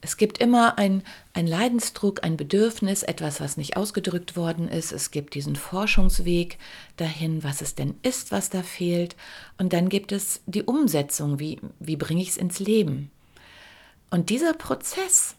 Es 0.04 0.16
gibt 0.16 0.38
immer 0.38 0.78
ein, 0.78 1.04
ein 1.32 1.46
Leidensdruck, 1.46 2.24
ein 2.24 2.36
Bedürfnis, 2.36 3.04
etwas, 3.04 3.40
was 3.40 3.56
nicht 3.56 3.76
ausgedrückt 3.76 4.36
worden 4.36 4.66
ist. 4.66 4.90
Es 4.90 5.12
gibt 5.12 5.34
diesen 5.34 5.54
Forschungsweg 5.54 6.58
dahin, 6.96 7.44
was 7.44 7.62
es 7.62 7.76
denn 7.76 7.94
ist, 8.02 8.32
was 8.32 8.50
da 8.50 8.64
fehlt. 8.64 9.14
Und 9.58 9.72
dann 9.72 9.88
gibt 9.88 10.10
es 10.10 10.40
die 10.46 10.64
Umsetzung, 10.64 11.38
wie, 11.38 11.60
wie 11.78 11.94
bringe 11.94 12.20
ich 12.20 12.30
es 12.30 12.36
ins 12.36 12.58
Leben. 12.58 13.12
Und 14.10 14.28
dieser 14.28 14.54
Prozess 14.54 15.36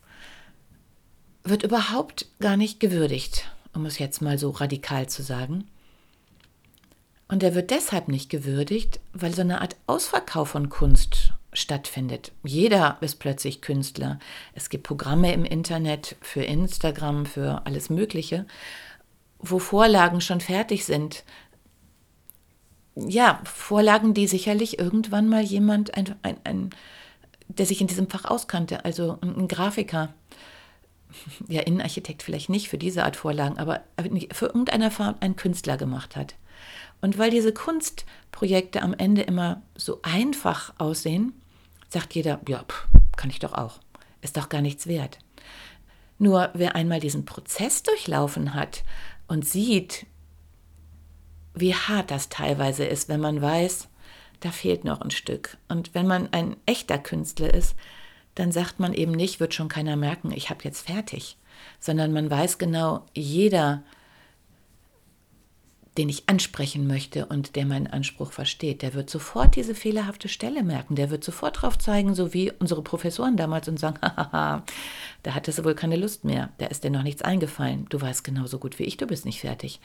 wird 1.43 1.63
überhaupt 1.63 2.27
gar 2.39 2.55
nicht 2.55 2.79
gewürdigt, 2.79 3.51
um 3.73 3.85
es 3.85 3.99
jetzt 3.99 4.21
mal 4.21 4.39
so 4.39 4.49
radikal 4.49 5.09
zu 5.09 5.23
sagen. 5.23 5.67
Und 7.27 7.43
er 7.43 7.53
wird 7.53 7.69
deshalb 7.69 8.07
nicht 8.07 8.29
gewürdigt, 8.29 9.01
weil 9.11 9.33
so 9.33 9.41
eine 9.41 9.59
Art 9.59 9.75
Ausverkauf 9.87 10.49
von 10.49 10.69
Kunst 10.69 11.33
stattfindet. 11.53 12.31
Jeder 12.43 12.97
ist 13.01 13.15
plötzlich 13.15 13.61
Künstler. 13.61 14.19
Es 14.53 14.69
gibt 14.69 14.83
Programme 14.83 15.33
im 15.33 15.45
Internet 15.45 16.15
für 16.21 16.43
Instagram, 16.43 17.25
für 17.25 17.61
alles 17.65 17.89
Mögliche, 17.89 18.45
wo 19.39 19.59
Vorlagen 19.59 20.21
schon 20.21 20.41
fertig 20.41 20.85
sind. 20.85 21.23
Ja, 22.95 23.41
Vorlagen, 23.43 24.13
die 24.13 24.27
sicherlich 24.27 24.79
irgendwann 24.79 25.27
mal 25.27 25.43
jemand, 25.43 25.95
ein, 25.95 26.15
ein, 26.21 26.37
ein, 26.43 26.69
der 27.47 27.65
sich 27.65 27.81
in 27.81 27.87
diesem 27.87 28.09
Fach 28.09 28.25
auskannte, 28.25 28.85
also 28.85 29.17
ein 29.21 29.47
Grafiker, 29.47 30.13
ja, 31.47 31.61
Innenarchitekt 31.61 32.23
vielleicht 32.23 32.49
nicht 32.49 32.69
für 32.69 32.77
diese 32.77 33.03
Art 33.03 33.15
Vorlagen, 33.15 33.57
aber 33.57 33.81
für 34.31 34.47
irgendeiner 34.47 34.91
Form 34.91 35.15
ein 35.19 35.35
Künstler 35.35 35.77
gemacht 35.77 36.15
hat. 36.15 36.35
Und 37.01 37.17
weil 37.17 37.31
diese 37.31 37.53
Kunstprojekte 37.53 38.81
am 38.81 38.93
Ende 38.93 39.23
immer 39.23 39.61
so 39.75 39.99
einfach 40.03 40.73
aussehen, 40.77 41.33
sagt 41.93 42.15
jeder, 42.15 42.41
ja, 42.47 42.63
pff, 42.63 42.87
kann 43.15 43.29
ich 43.29 43.39
doch 43.39 43.53
auch. 43.53 43.79
Ist 44.21 44.37
doch 44.37 44.49
gar 44.49 44.61
nichts 44.61 44.87
wert. 44.87 45.19
Nur 46.17 46.49
wer 46.53 46.75
einmal 46.75 46.99
diesen 46.99 47.25
Prozess 47.25 47.83
durchlaufen 47.83 48.53
hat 48.53 48.83
und 49.27 49.47
sieht, 49.47 50.05
wie 51.53 51.75
hart 51.75 52.11
das 52.11 52.29
teilweise 52.29 52.83
ist, 52.83 53.09
wenn 53.09 53.19
man 53.19 53.41
weiß, 53.41 53.87
da 54.39 54.51
fehlt 54.51 54.83
noch 54.83 55.01
ein 55.01 55.11
Stück. 55.11 55.57
Und 55.67 55.93
wenn 55.93 56.07
man 56.07 56.31
ein 56.33 56.57
echter 56.65 56.97
Künstler 56.97 57.53
ist, 57.53 57.75
dann 58.35 58.51
sagt 58.51 58.79
man 58.79 58.93
eben 58.93 59.11
nicht, 59.11 59.39
wird 59.39 59.53
schon 59.53 59.67
keiner 59.67 59.95
merken, 59.95 60.31
ich 60.31 60.49
habe 60.49 60.63
jetzt 60.63 60.87
fertig, 60.87 61.37
sondern 61.79 62.11
man 62.11 62.29
weiß 62.29 62.57
genau, 62.57 63.05
jeder 63.13 63.83
den 65.97 66.09
ich 66.09 66.27
ansprechen 66.27 66.87
möchte 66.87 67.27
und 67.27 67.55
der 67.55 67.65
meinen 67.65 67.87
Anspruch 67.87 68.31
versteht, 68.31 68.81
der 68.81 68.93
wird 68.95 69.09
sofort 69.09 69.55
diese 69.55 69.75
fehlerhafte 69.75 70.27
Stelle 70.27 70.63
merken. 70.63 70.95
Der 70.95 71.11
wird 71.11 71.23
sofort 71.23 71.61
drauf 71.61 71.77
zeigen, 71.77 72.15
so 72.15 72.33
wie 72.33 72.51
unsere 72.51 72.81
Professoren 72.81 73.37
damals 73.37 73.67
und 73.67 73.79
sagen, 73.79 73.99
hahaha, 74.01 74.63
da 75.21 75.33
hattest 75.35 75.59
du 75.59 75.63
wohl 75.65 75.75
keine 75.75 75.95
Lust 75.95 76.25
mehr. 76.25 76.49
Da 76.57 76.65
ist 76.65 76.83
dir 76.83 76.89
noch 76.89 77.03
nichts 77.03 77.21
eingefallen. 77.21 77.85
Du 77.89 78.01
weißt 78.01 78.23
genauso 78.23 78.57
gut 78.57 78.79
wie 78.79 78.83
ich, 78.83 78.97
du 78.97 79.05
bist 79.05 79.25
nicht 79.25 79.41
fertig. 79.41 79.79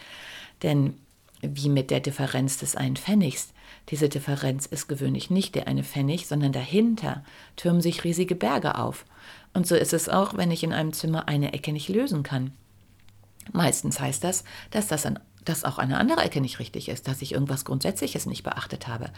Denn 0.63 0.95
wie 1.43 1.69
mit 1.69 1.91
der 1.91 2.01
Differenz 2.01 2.59
des 2.59 2.75
einen 2.75 2.97
Pfennigs, 2.97 3.53
Diese 3.91 4.09
Differenz 4.09 4.67
ist 4.67 4.89
gewöhnlich 4.89 5.31
nicht 5.31 5.55
der 5.55 5.67
eine 5.67 5.85
Pfennig, 5.85 6.27
sondern 6.27 6.53
dahinter 6.53 7.25
türmen 7.57 7.81
sich 7.81 8.05
riesige 8.05 8.35
Berge 8.35 8.77
auf. 8.77 9.05
Und 9.55 9.67
so 9.67 9.75
ist 9.77 9.93
es 9.93 10.09
auch, 10.09 10.37
wenn 10.37 10.51
ich 10.51 10.63
in 10.63 10.73
einem 10.73 10.93
Zimmer 10.93 11.29
eine 11.29 11.53
Ecke 11.53 11.73
nicht 11.73 11.89
lösen 11.89 12.23
kann. 12.23 12.53
Meistens 13.53 14.01
heißt 14.01 14.25
das, 14.25 14.45
dass 14.71 14.89
das 14.89 15.07
an 15.07 15.19
dass 15.49 15.65
auch 15.65 15.79
eine 15.79 15.99
andere 15.99 16.23
Ecke 16.23 16.41
nicht 16.41 16.59
richtig 16.59 16.89
ist, 16.89 17.09
dass 17.09 17.23
ich 17.23 17.33
irgendwas 17.33 17.65
Grundsätzliches 17.65 18.27
nicht 18.27 18.43
beachtet 18.43 18.87
habe. 18.87 19.11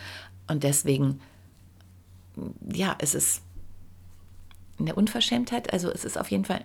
Und 0.46 0.62
deswegen, 0.62 1.20
ja, 2.72 2.94
es 2.98 3.14
ist 3.14 3.42
eine 4.78 4.94
Unverschämtheit, 4.94 5.72
also 5.72 5.90
es 5.90 6.04
ist 6.04 6.18
auf 6.18 6.30
jeden 6.30 6.44
Fall 6.44 6.64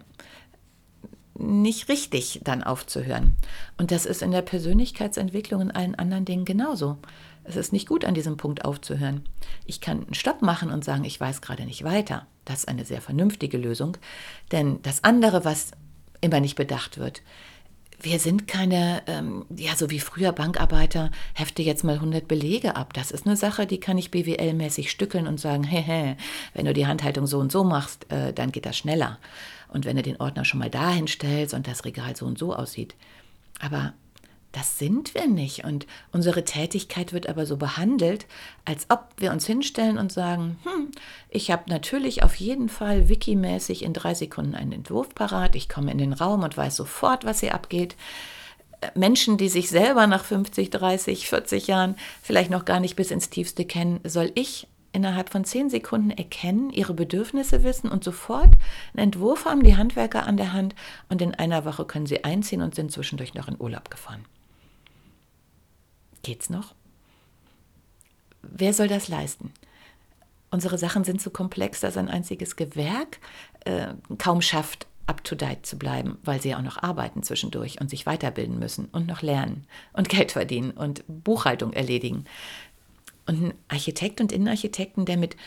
nicht 1.37 1.89
richtig, 1.89 2.41
dann 2.43 2.63
aufzuhören. 2.63 3.35
Und 3.77 3.91
das 3.91 4.05
ist 4.05 4.21
in 4.21 4.31
der 4.31 4.41
Persönlichkeitsentwicklung 4.41 5.61
und 5.61 5.71
allen 5.71 5.95
anderen 5.95 6.25
Dingen 6.25 6.45
genauso. 6.45 6.97
Es 7.43 7.55
ist 7.55 7.73
nicht 7.73 7.87
gut, 7.87 8.05
an 8.05 8.13
diesem 8.13 8.37
Punkt 8.37 8.63
aufzuhören. 8.63 9.25
Ich 9.65 9.81
kann 9.81 10.03
einen 10.03 10.13
Stopp 10.13 10.41
machen 10.41 10.71
und 10.71 10.85
sagen, 10.85 11.03
ich 11.03 11.19
weiß 11.19 11.41
gerade 11.41 11.65
nicht 11.65 11.83
weiter. 11.83 12.25
Das 12.45 12.59
ist 12.59 12.67
eine 12.67 12.85
sehr 12.85 13.01
vernünftige 13.01 13.57
Lösung. 13.57 13.97
Denn 14.51 14.81
das 14.83 15.03
andere, 15.03 15.43
was 15.43 15.71
immer 16.21 16.39
nicht 16.39 16.55
bedacht 16.55 16.97
wird, 16.97 17.21
wir 18.05 18.19
sind 18.19 18.47
keine, 18.47 19.01
ähm, 19.07 19.45
ja, 19.49 19.75
so 19.75 19.89
wie 19.89 19.99
früher 19.99 20.31
Bankarbeiter, 20.31 21.09
hefte 21.33 21.63
jetzt 21.63 21.83
mal 21.83 21.95
100 21.95 22.27
Belege 22.27 22.75
ab. 22.75 22.93
Das 22.93 23.09
ist 23.09 23.25
eine 23.25 23.35
Sache, 23.35 23.65
die 23.65 23.79
kann 23.79 23.97
ich 23.97 24.11
BWL-mäßig 24.11 24.89
stückeln 24.89 25.27
und 25.27 25.39
sagen, 25.39 25.63
hehe, 25.65 26.15
wenn 26.53 26.65
du 26.65 26.73
die 26.73 26.85
Handhaltung 26.85 27.25
so 27.25 27.39
und 27.39 27.51
so 27.51 27.63
machst, 27.63 28.11
äh, 28.11 28.31
dann 28.31 28.51
geht 28.51 28.65
das 28.65 28.77
schneller. 28.77 29.17
Und 29.69 29.85
wenn 29.85 29.97
du 29.97 30.03
den 30.03 30.21
Ordner 30.21 30.45
schon 30.45 30.59
mal 30.59 30.69
dahin 30.69 31.07
stellst 31.07 31.53
und 31.53 31.67
das 31.67 31.83
Regal 31.83 32.15
so 32.15 32.25
und 32.25 32.37
so 32.37 32.55
aussieht. 32.55 32.95
Aber 33.59 33.93
das 34.55 34.79
sind 34.79 35.13
wir 35.13 35.27
nicht. 35.27 35.65
Und 35.65 35.85
unsere 36.13 36.45
Tätigkeit 36.45 37.11
wird 37.11 37.27
aber 37.27 37.45
so 37.45 37.57
behandelt, 37.57 38.25
als 38.63 38.85
ob 38.89 39.09
wir 39.17 39.31
uns 39.31 39.45
hinstellen 39.45 39.97
und 39.97 40.13
sagen, 40.13 40.57
hm, 40.63 40.91
ich 41.29 41.51
habe 41.51 41.69
natürlich 41.69 42.23
auf 42.23 42.35
jeden 42.35 42.69
Fall 42.69 43.09
wikimäßig 43.09 43.83
in 43.83 43.91
drei 43.91 44.13
Sekunden 44.13 44.55
einen 44.55 44.71
Entwurf 44.71 45.13
parat. 45.13 45.57
Ich 45.57 45.67
komme 45.67 45.91
in 45.91 45.97
den 45.97 46.13
Raum 46.13 46.43
und 46.43 46.55
weiß 46.55 46.77
sofort, 46.77 47.25
was 47.25 47.41
hier 47.41 47.53
abgeht. 47.53 47.97
Äh, 48.79 48.91
Menschen, 48.95 49.37
die 49.37 49.49
sich 49.49 49.67
selber 49.69 50.07
nach 50.07 50.23
50, 50.23 50.69
30, 50.69 51.27
40 51.27 51.67
Jahren 51.67 51.95
vielleicht 52.21 52.49
noch 52.49 52.63
gar 52.63 52.79
nicht 52.79 52.95
bis 52.95 53.11
ins 53.11 53.29
Tiefste 53.29 53.65
kennen, 53.65 53.99
soll 54.05 54.31
ich 54.35 54.67
innerhalb 54.93 55.31
von 55.31 55.43
zehn 55.43 55.69
Sekunden 55.69 56.11
erkennen, 56.11 56.69
ihre 56.69 56.93
Bedürfnisse 56.93 57.65
wissen 57.65 57.91
und 57.91 58.05
sofort 58.05 58.53
einen 58.93 59.07
Entwurf 59.07 59.43
haben 59.43 59.63
die 59.63 59.75
Handwerker 59.75 60.25
an 60.25 60.37
der 60.37 60.53
Hand 60.53 60.75
und 61.09 61.21
in 61.21 61.35
einer 61.35 61.65
Woche 61.65 61.83
können 61.83 62.05
sie 62.05 62.23
einziehen 62.23 62.61
und 62.61 62.73
sind 62.73 62.93
zwischendurch 62.93 63.33
noch 63.33 63.49
in 63.49 63.59
Urlaub 63.59 63.91
gefahren. 63.91 64.23
Geht's 66.25 66.49
noch? 66.49 66.73
Wer 68.41 68.73
soll 68.73 68.87
das 68.87 69.09
leisten? 69.09 69.53
Unsere 70.49 70.79
Sachen 70.79 71.03
sind 71.03 71.21
so 71.21 71.29
komplex, 71.29 71.81
dass 71.81 71.97
ein 71.97 72.09
einziges 72.09 72.55
Gewerk 72.55 73.19
äh, 73.63 73.93
kaum 74.17 74.41
schafft, 74.41 74.87
up-to-date 75.05 75.67
zu 75.67 75.77
bleiben, 75.77 76.17
weil 76.23 76.41
sie 76.41 76.49
ja 76.49 76.57
auch 76.57 76.63
noch 76.63 76.81
arbeiten 76.81 77.21
zwischendurch 77.21 77.79
und 77.79 77.91
sich 77.91 78.07
weiterbilden 78.07 78.57
müssen 78.57 78.85
und 78.85 79.05
noch 79.05 79.21
lernen 79.21 79.67
und 79.93 80.09
Geld 80.15 80.31
verdienen 80.31 80.71
und 80.71 81.03
Buchhaltung 81.07 81.73
erledigen. 81.73 82.25
Und 83.27 83.43
ein 83.43 83.53
Architekt 83.67 84.19
und 84.19 84.31
Innenarchitekten, 84.31 85.05
der 85.05 85.17
mit 85.17 85.37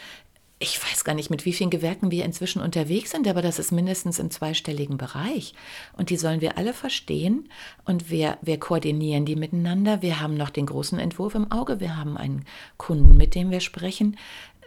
ich 0.60 0.82
weiß 0.82 1.04
gar 1.04 1.14
nicht, 1.14 1.30
mit 1.30 1.44
wie 1.44 1.52
vielen 1.52 1.70
Gewerken 1.70 2.10
wir 2.10 2.24
inzwischen 2.24 2.60
unterwegs 2.60 3.12
sind, 3.12 3.28
aber 3.28 3.42
das 3.42 3.60
ist 3.60 3.70
mindestens 3.70 4.18
im 4.18 4.30
zweistelligen 4.30 4.96
Bereich. 4.96 5.54
Und 5.96 6.10
die 6.10 6.16
sollen 6.16 6.40
wir 6.40 6.58
alle 6.58 6.72
verstehen 6.72 7.48
und 7.84 8.10
wir, 8.10 8.38
wir 8.42 8.58
koordinieren 8.58 9.24
die 9.24 9.36
miteinander. 9.36 10.02
Wir 10.02 10.20
haben 10.20 10.36
noch 10.36 10.50
den 10.50 10.66
großen 10.66 10.98
Entwurf 10.98 11.36
im 11.36 11.52
Auge. 11.52 11.78
Wir 11.78 11.96
haben 11.96 12.16
einen 12.16 12.44
Kunden, 12.76 13.16
mit 13.16 13.36
dem 13.36 13.50
wir 13.52 13.60
sprechen. 13.60 14.16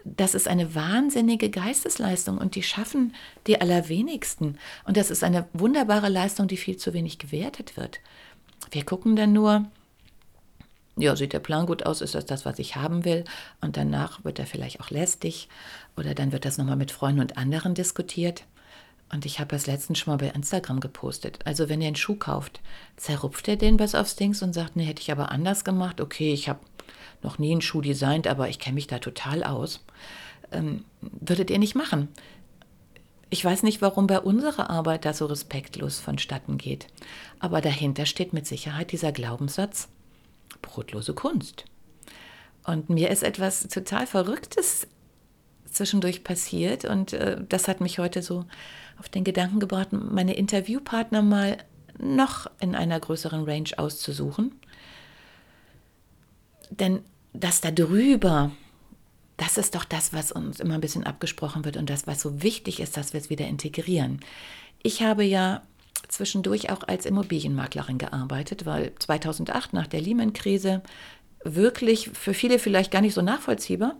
Das 0.05 0.33
ist 0.33 0.48
eine 0.48 0.74
wahnsinnige 0.75 1.50
Geistesleistung 1.50 2.38
und 2.38 2.55
die 2.55 2.63
schaffen 2.63 3.13
die 3.45 3.60
allerwenigsten. 3.60 4.57
Und 4.86 4.95
das 4.95 5.12
ist 5.12 5.24
eine 5.25 5.48
wunderbare 5.53 6.10
Leistung, 6.10 6.48
die 6.48 6.57
viel 6.57 6.77
zu 6.77 6.93
wenig 6.93 7.19
gewertet 7.19 7.75
wird. 7.75 7.99
Wir 8.71 8.86
gucken 8.86 9.17
dann 9.17 9.34
nur, 9.34 9.69
ja, 10.97 11.15
sieht 11.15 11.34
der 11.34 11.39
Plan 11.39 11.65
gut 11.65 11.86
aus, 11.86 12.01
ist 12.01 12.15
das 12.15 12.25
das, 12.25 12.45
was 12.45 12.60
ich 12.60 12.75
haben 12.75 13.06
will? 13.06 13.23
Und 13.62 13.77
danach 13.77 14.23
wird 14.23 14.39
er 14.39 14.45
vielleicht 14.45 14.82
auch 14.82 14.89
lästig 14.89 15.47
oder 15.95 16.13
dann 16.13 16.32
wird 16.32 16.45
das 16.45 16.58
nochmal 16.58 16.75
mit 16.75 16.91
Freunden 16.91 17.21
und 17.21 17.38
anderen 17.38 17.73
diskutiert. 17.73 18.43
Und 19.12 19.25
ich 19.25 19.39
habe 19.39 19.49
das 19.49 19.67
letztens 19.67 19.99
schon 19.99 20.13
mal 20.13 20.17
bei 20.17 20.34
Instagram 20.34 20.80
gepostet. 20.80 21.39
Also 21.45 21.67
wenn 21.67 21.82
ihr 21.82 21.88
einen 21.88 21.95
Schuh 21.97 22.15
kauft, 22.15 22.62
zerrupft 22.95 23.47
ihr 23.47 23.58
den 23.58 23.77
bis 23.77 23.93
aufs 23.93 24.15
Dings 24.15 24.41
und 24.41 24.54
sagt, 24.54 24.75
nee, 24.75 24.86
hätte 24.86 25.01
ich 25.01 25.12
aber 25.12 25.32
anders 25.32 25.65
gemacht. 25.65 25.99
Okay, 25.99 26.34
ich 26.34 26.47
habe 26.47 26.60
noch 27.21 27.38
nie 27.38 27.51
einen 27.51 27.62
Schuh 27.62 27.82
designt, 27.82 28.27
aber 28.27 28.47
ich 28.47 28.60
kenne 28.60 28.75
mich 28.75 28.88
da 28.88 28.99
total 28.99 29.43
aus. 29.43 29.84
Ähm, 30.51 30.86
würdet 31.01 31.49
ihr 31.49 31.60
nicht 31.60 31.75
machen. 31.75 32.08
Ich 33.30 33.43
weiß 33.43 33.63
nicht, 33.63 33.82
warum 33.82 34.08
bei 34.08 34.19
unserer 34.19 34.69
Arbeit 34.69 35.06
da 35.06 35.13
so 35.13 35.25
respektlos 35.25 35.99
vonstatten 35.99 36.58
geht. 36.58 36.88
Aber 37.39 37.62
dahinter 37.62 38.06
steht 38.06 38.34
mit 38.34 38.45
Sicherheit 38.45 38.91
dieser 38.91 39.12
Glaubenssatz, 39.12 39.88
brotlose 40.62 41.13
Kunst. 41.13 41.65
Und 42.63 42.89
mir 42.89 43.10
ist 43.10 43.24
etwas 43.24 43.67
total 43.67 44.06
Verrücktes 44.08 44.88
zwischendurch 45.65 46.24
passiert 46.24 46.86
und 46.86 47.13
äh, 47.13 47.38
das 47.47 47.67
hat 47.67 47.82
mich 47.82 47.97
heute 47.97 48.21
so 48.21 48.45
auf 49.00 49.10
den 49.10 49.24
Gedanken 49.24 49.60
gebracht, 49.60 49.89
meine 49.91 50.36
Interviewpartner 50.36 51.21
mal 51.21 51.58
noch 51.97 52.47
in 52.60 52.76
einer 52.76 53.00
größeren 53.00 53.45
Range 53.45 53.69
auszusuchen. 53.78 54.54
Denn 56.69 57.02
das 57.34 57.62
da 57.62 57.71
drüber, 57.71 58.52
das 59.38 59.58
ist 59.58 59.76
doch 59.76 59.86
das, 59.86 60.13
was 60.13 60.32
uns 60.32 60.60
immer 60.60 60.76
ein 60.76 60.82
bisschen 60.82 61.06
abgesprochen 61.06 61.65
wird 61.65 61.78
und 61.78 61.89
das, 61.89 62.06
was 62.06 62.21
so 62.21 62.43
wichtig 62.43 62.80
ist, 62.80 62.97
dass 62.97 63.13
wir 63.13 63.19
es 63.19 63.30
wieder 63.30 63.47
integrieren. 63.47 64.19
Ich 64.84 65.02
habe 65.02 65.24
ja 65.24 65.62
zwischendurch 66.12 66.69
auch 66.69 66.88
als 66.88 67.06
Immobilienmaklerin 67.06 67.97
gearbeitet, 67.97 68.65
weil 68.65 68.93
2008 69.00 69.74
nach 69.74 69.88
der 69.88 70.02
Lehman-Krise 70.02 70.82
wirklich 71.43 72.10
für 72.13 72.34
viele 72.34 72.60
vielleicht 72.60 72.91
gar 72.91 73.02
nicht 73.02 73.13
so 73.13 73.21
nachvollziehbar, 73.21 73.95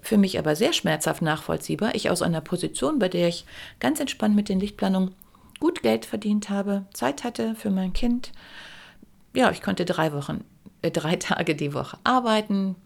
für 0.00 0.18
mich 0.18 0.38
aber 0.38 0.54
sehr 0.54 0.72
schmerzhaft 0.72 1.22
nachvollziehbar. 1.22 1.94
Ich 1.94 2.10
aus 2.10 2.22
einer 2.22 2.40
Position, 2.40 2.98
bei 2.98 3.08
der 3.08 3.28
ich 3.28 3.46
ganz 3.80 3.98
entspannt 3.98 4.36
mit 4.36 4.48
den 4.48 4.60
Lichtplanungen 4.60 5.14
gut 5.58 5.82
Geld 5.82 6.04
verdient 6.04 6.50
habe, 6.50 6.84
Zeit 6.92 7.24
hatte 7.24 7.54
für 7.54 7.70
mein 7.70 7.92
Kind. 7.92 8.32
Ja, 9.34 9.50
ich 9.50 9.62
konnte 9.62 9.84
drei 9.84 10.12
Wochen, 10.12 10.44
äh, 10.82 10.90
drei 10.90 11.16
Tage 11.16 11.54
die 11.54 11.74
Woche 11.74 11.98
arbeiten, 12.04 12.76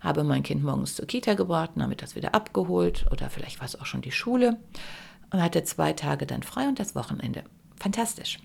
habe 0.00 0.24
mein 0.24 0.42
Kind 0.42 0.64
morgens 0.64 0.94
zur 0.94 1.06
Kita 1.06 1.34
gebracht, 1.34 1.72
damit 1.76 2.02
das 2.02 2.16
wieder 2.16 2.34
abgeholt 2.34 3.06
oder 3.10 3.28
vielleicht 3.28 3.60
war 3.60 3.66
es 3.66 3.78
auch 3.78 3.86
schon 3.86 4.02
die 4.02 4.12
Schule 4.12 4.56
und 5.30 5.42
hatte 5.42 5.62
zwei 5.64 5.92
Tage 5.92 6.26
dann 6.26 6.42
frei 6.42 6.66
und 6.68 6.78
das 6.78 6.94
Wochenende 6.94 7.44
fantastisch. 7.78 8.38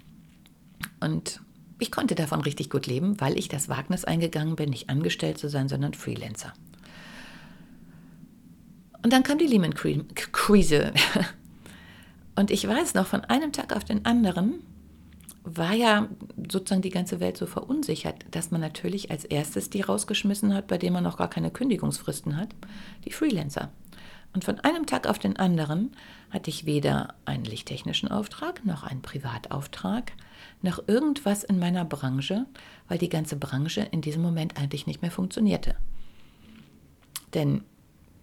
Und 1.00 1.42
ich 1.80 1.92
konnte 1.92 2.16
davon 2.16 2.42
richtig 2.42 2.70
gut 2.70 2.86
leben, 2.86 3.20
weil 3.20 3.38
ich 3.38 3.48
das 3.48 3.70
Wagnis 3.70 4.06
eingegangen 4.06 4.56
bin, 4.56 4.70
nicht 4.70 4.90
angestellt 4.90 5.38
zu 5.38 5.50
sein, 5.50 5.68
sondern 5.68 5.94
Freelancer. 5.94 6.54
Und 9.04 9.12
dann 9.12 9.24
kam 9.24 9.40
die 9.40 9.48
Lehman-Krise. 9.48 10.94
Und 12.36 12.52
ich 12.52 12.68
weiß 12.68 12.94
noch, 12.94 13.08
von 13.08 13.22
einem 13.22 13.52
Tag 13.52 13.76
auf 13.76 13.84
den 13.84 14.06
anderen 14.06 14.62
war 15.44 15.74
ja 15.74 16.08
sozusagen 16.52 16.84
die 16.84 16.92
ganze 16.92 17.20
Welt 17.20 17.36
so 17.36 17.48
verunsichert, 17.48 18.26
dass 18.30 18.52
man 18.52 18.62
natürlich 18.62 19.10
als 19.10 19.26
erstes 19.26 19.70
die 19.72 19.82
rausgeschmissen 19.82 20.54
hat, 20.54 20.68
bei 20.68 20.78
denen 20.78 20.94
man 20.94 21.04
noch 21.04 21.18
gar 21.18 21.30
keine 21.30 21.50
Kündigungsfristen 21.50 22.38
hat, 22.38 22.50
die 23.06 23.12
Freelancer. 23.12 23.72
Und 24.34 24.46
von 24.46 24.60
einem 24.62 24.86
Tag 24.86 25.08
auf 25.08 25.20
den 25.20 25.38
anderen 25.38 25.96
hatte 26.30 26.50
ich 26.50 26.66
weder 26.66 27.16
einen 27.26 27.44
lichttechnischen 27.44 28.10
Auftrag 28.10 28.66
noch 28.66 28.84
einen 28.84 29.02
Privatauftrag 29.02 30.14
noch 30.62 30.88
irgendwas 30.88 31.44
in 31.44 31.60
meiner 31.60 31.86
Branche, 31.86 32.46
weil 32.88 32.98
die 32.98 33.10
ganze 33.10 33.36
Branche 33.36 33.82
in 33.82 34.02
diesem 34.02 34.22
Moment 34.22 34.58
eigentlich 34.58 34.88
nicht 34.88 35.02
mehr 35.02 35.12
funktionierte. 35.12 35.76
Denn 37.34 37.64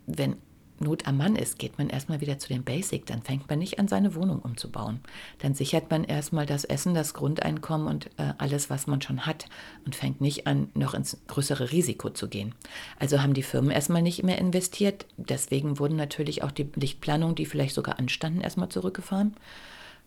wenn 0.07 0.37
Not 0.81 1.07
am 1.07 1.17
Mann 1.17 1.37
ist, 1.37 1.59
geht 1.59 1.79
man 1.79 1.89
erstmal 1.89 2.21
wieder 2.21 2.39
zu 2.39 2.49
den 2.49 2.65
Basic. 2.65 3.07
Dann 3.07 3.23
fängt 3.23 3.49
man 3.49 3.59
nicht 3.59 3.79
an, 3.79 3.89
seine 3.89 4.15
Wohnung 4.15 4.41
umzubauen. 4.41 5.01
Dann 5.39 5.55
sichert 5.55 5.91
man 5.91 6.05
erstmal 6.05 6.47
das 6.47 6.65
Essen, 6.65 6.95
das 6.95 7.15
Grundeinkommen 7.15 7.87
und 7.87 8.07
äh, 8.19 8.35
alles, 8.39 8.71
was 8.71 8.87
man 8.87 9.03
schon 9.03 9.27
hat 9.27 9.47
und 9.85 9.95
fängt 9.95 10.21
nicht 10.21 10.47
an, 10.47 10.71
noch 10.75 10.95
ins 10.95 11.19
größere 11.27 11.71
Risiko 11.71 12.11
zu 12.11 12.29
gehen. 12.29 12.55
Also 12.99 13.23
haben 13.23 13.35
die 13.35 13.43
Firmen 13.43 13.71
erstmal 13.71 14.03
nicht 14.03 14.23
mehr 14.23 14.39
investiert. 14.39 15.07
Deswegen 15.17 15.79
wurden 15.79 15.97
natürlich 15.97 16.43
auch 16.43 16.53
die 16.53 16.69
Lichtplanungen, 16.75 17.35
die 17.35 17.47
vielleicht 17.47 17.75
sogar 17.75 17.99
anstanden, 17.99 18.41
erstmal 18.41 18.69
zurückgefahren. 18.69 19.35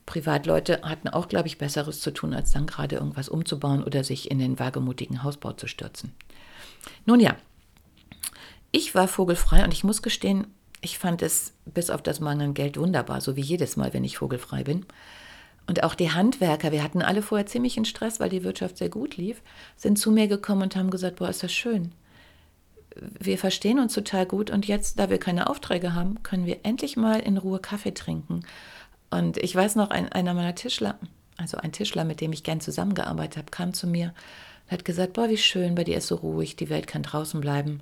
Privatleute 0.05 0.81
hatten 0.84 1.10
auch, 1.10 1.27
glaube 1.27 1.47
ich, 1.47 1.57
Besseres 1.57 1.99
zu 1.99 2.12
tun, 2.12 2.34
als 2.34 2.51
dann 2.51 2.65
gerade 2.65 2.95
irgendwas 2.95 3.29
umzubauen 3.29 3.84
oder 3.84 4.03
sich 4.03 4.31
in 4.31 4.39
den 4.39 4.60
wagemutigen 4.60 5.23
Hausbau 5.23 5.53
zu 5.53 5.67
stürzen. 5.67 6.12
Nun 7.05 7.19
ja, 7.19 7.36
ich 8.71 8.95
war 8.95 9.07
vogelfrei 9.07 9.63
und 9.63 9.73
ich 9.73 9.84
muss 9.84 10.01
gestehen, 10.01 10.47
ich 10.82 10.98
fand 10.98 11.22
es 11.22 11.54
bis 11.65 11.89
auf 11.89 12.02
das 12.02 12.20
Mangel 12.20 12.54
Geld 12.54 12.78
wunderbar, 12.78 13.22
so 13.22 13.36
wie 13.36 13.41
jedes 13.41 13.78
Mal, 13.78 13.94
wenn 13.94 14.04
ich 14.04 14.17
vogelfrei 14.17 14.63
bin. 14.63 14.86
Und 15.67 15.84
auch 15.84 15.96
die 15.96 16.12
Handwerker, 16.12 16.72
wir 16.72 16.84
hatten 16.84 17.02
alle 17.02 17.22
vorher 17.22 17.46
ziemlichen 17.46 17.86
Stress, 17.86 18.20
weil 18.20 18.30
die 18.30 18.44
Wirtschaft 18.44 18.78
sehr 18.78 18.89
gut 18.89 19.15
lief, 19.15 19.41
sind 19.78 19.98
zu 20.00 20.12
mir 20.12 20.28
gekommen 20.28 20.63
und 20.63 20.76
haben 20.76 20.89
gesagt, 20.89 21.17
boah, 21.17 21.30
ist 21.30 21.44
das 21.44 21.54
schön. 21.54 21.91
wir 23.20 23.38
verstehen 23.38 23.80
uns 23.80 23.94
total 23.94 24.26
gut 24.26 24.50
und 24.50 24.67
jetzt, 24.67 25.00
da 25.00 25.10
wir 25.10 25.17
keine 25.17 25.50
Aufträge 25.50 25.94
haben, 25.94 26.22
können 26.24 26.46
wir 26.46 26.60
endlich 26.63 26.98
mal 26.98 27.20
in 27.20 27.38
Ruhe 27.38 27.60
Kaffee 27.60 27.94
trinken. 27.94 28.41
Und 29.10 29.38
ich 29.38 29.56
weiß 29.56 29.76
noch, 29.76 29.91
ein, 29.91 30.12
einer 30.12 30.34
meiner 30.34 30.56
Tischler, 30.56 30.98
also 31.38 31.58
ein 31.58 31.72
Tischler, 31.72 32.04
mit 32.04 32.22
dem 32.22 32.34
ich 32.34 32.44
gern 32.44 32.60
zusammengearbeitet 32.60 33.38
habe, 33.38 33.52
kam 33.52 33.74
zu 33.74 33.88
mir 33.88 34.13
und 34.65 34.72
hat 34.72 34.86
gesagt, 34.86 35.13
boah, 35.13 35.30
wie 35.30 35.38
schön, 35.38 35.76
bei 35.76 35.84
dir 35.84 35.98
ist 35.98 36.08
so 36.08 36.15
ruhig, 36.15 36.56
die 36.56 36.70
Welt 36.70 36.88
kann 36.88 37.04
draußen 37.04 37.39
bleiben. 37.39 37.82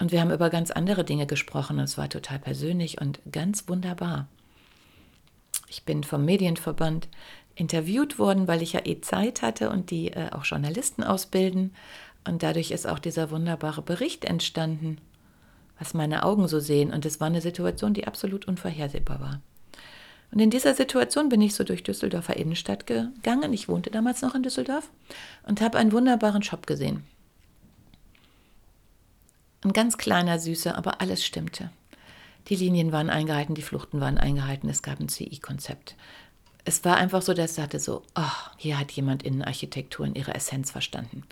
Und 0.00 0.12
wir 0.12 0.20
haben 0.20 0.32
über 0.32 0.48
ganz 0.50 0.70
andere 0.70 1.04
Dinge 1.04 1.26
gesprochen 1.26 1.78
und 1.78 1.84
es 1.84 1.98
war 1.98 2.08
total 2.08 2.38
persönlich 2.38 3.00
und 3.00 3.20
ganz 3.30 3.68
wunderbar. 3.68 4.26
Ich 5.68 5.84
bin 5.84 6.02
vom 6.02 6.24
Medienverband 6.24 7.06
interviewt 7.54 8.18
worden, 8.18 8.48
weil 8.48 8.62
ich 8.62 8.72
ja 8.72 8.80
eh 8.84 9.02
Zeit 9.02 9.42
hatte 9.42 9.68
und 9.68 9.90
die 9.90 10.08
äh, 10.12 10.30
auch 10.32 10.44
Journalisten 10.44 11.04
ausbilden. 11.04 11.74
Und 12.26 12.42
dadurch 12.42 12.70
ist 12.70 12.86
auch 12.86 12.98
dieser 12.98 13.30
wunderbare 13.30 13.82
Bericht 13.82 14.24
entstanden, 14.24 14.96
was 15.78 15.92
meine 15.92 16.24
Augen 16.24 16.48
so 16.48 16.60
sehen. 16.60 16.92
Und 16.92 17.04
es 17.04 17.20
war 17.20 17.26
eine 17.26 17.42
Situation, 17.42 17.92
die 17.92 18.06
absolut 18.06 18.48
unvorhersehbar 18.48 19.20
war. 19.20 19.40
Und 20.32 20.40
in 20.40 20.50
dieser 20.50 20.74
Situation 20.74 21.28
bin 21.28 21.42
ich 21.42 21.54
so 21.54 21.62
durch 21.62 21.82
Düsseldorfer 21.82 22.36
Innenstadt 22.36 22.86
gegangen. 22.86 23.52
Ich 23.52 23.68
wohnte 23.68 23.90
damals 23.90 24.22
noch 24.22 24.34
in 24.34 24.42
Düsseldorf 24.42 24.88
und 25.46 25.60
habe 25.60 25.76
einen 25.76 25.92
wunderbaren 25.92 26.42
Shop 26.42 26.66
gesehen. 26.66 27.04
Ein 29.62 29.72
ganz 29.72 29.98
kleiner, 29.98 30.38
süßer, 30.38 30.76
aber 30.76 31.00
alles 31.00 31.24
stimmte. 31.24 31.70
Die 32.48 32.56
Linien 32.56 32.92
waren 32.92 33.10
eingehalten, 33.10 33.54
die 33.54 33.62
Fluchten 33.62 34.00
waren 34.00 34.18
eingehalten, 34.18 34.68
es 34.68 34.82
gab 34.82 35.00
ein 35.00 35.08
CI-Konzept. 35.08 35.96
Es 36.64 36.84
war 36.84 36.96
einfach 36.96 37.22
so, 37.22 37.34
dass 37.34 37.50
ich 37.50 37.56
sagte 37.56 37.78
so, 37.78 38.02
oh, 38.14 38.50
hier 38.56 38.78
hat 38.78 38.90
jemand 38.92 39.22
Innenarchitektur 39.22 40.06
in 40.06 40.14
ihrer 40.14 40.34
Essenz 40.34 40.70
verstanden. 40.70 41.24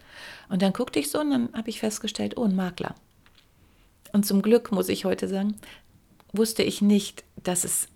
Und 0.48 0.62
dann 0.62 0.72
guckte 0.72 0.98
ich 0.98 1.10
so 1.10 1.20
und 1.20 1.30
dann 1.30 1.48
habe 1.54 1.70
ich 1.70 1.80
festgestellt, 1.80 2.36
oh, 2.36 2.44
ein 2.44 2.56
Makler. 2.56 2.94
Und 4.12 4.26
zum 4.26 4.42
Glück, 4.42 4.72
muss 4.72 4.88
ich 4.88 5.04
heute 5.04 5.28
sagen, 5.28 5.56
wusste 6.32 6.62
ich 6.62 6.82
nicht, 6.82 7.24
dass 7.36 7.64
es 7.64 7.88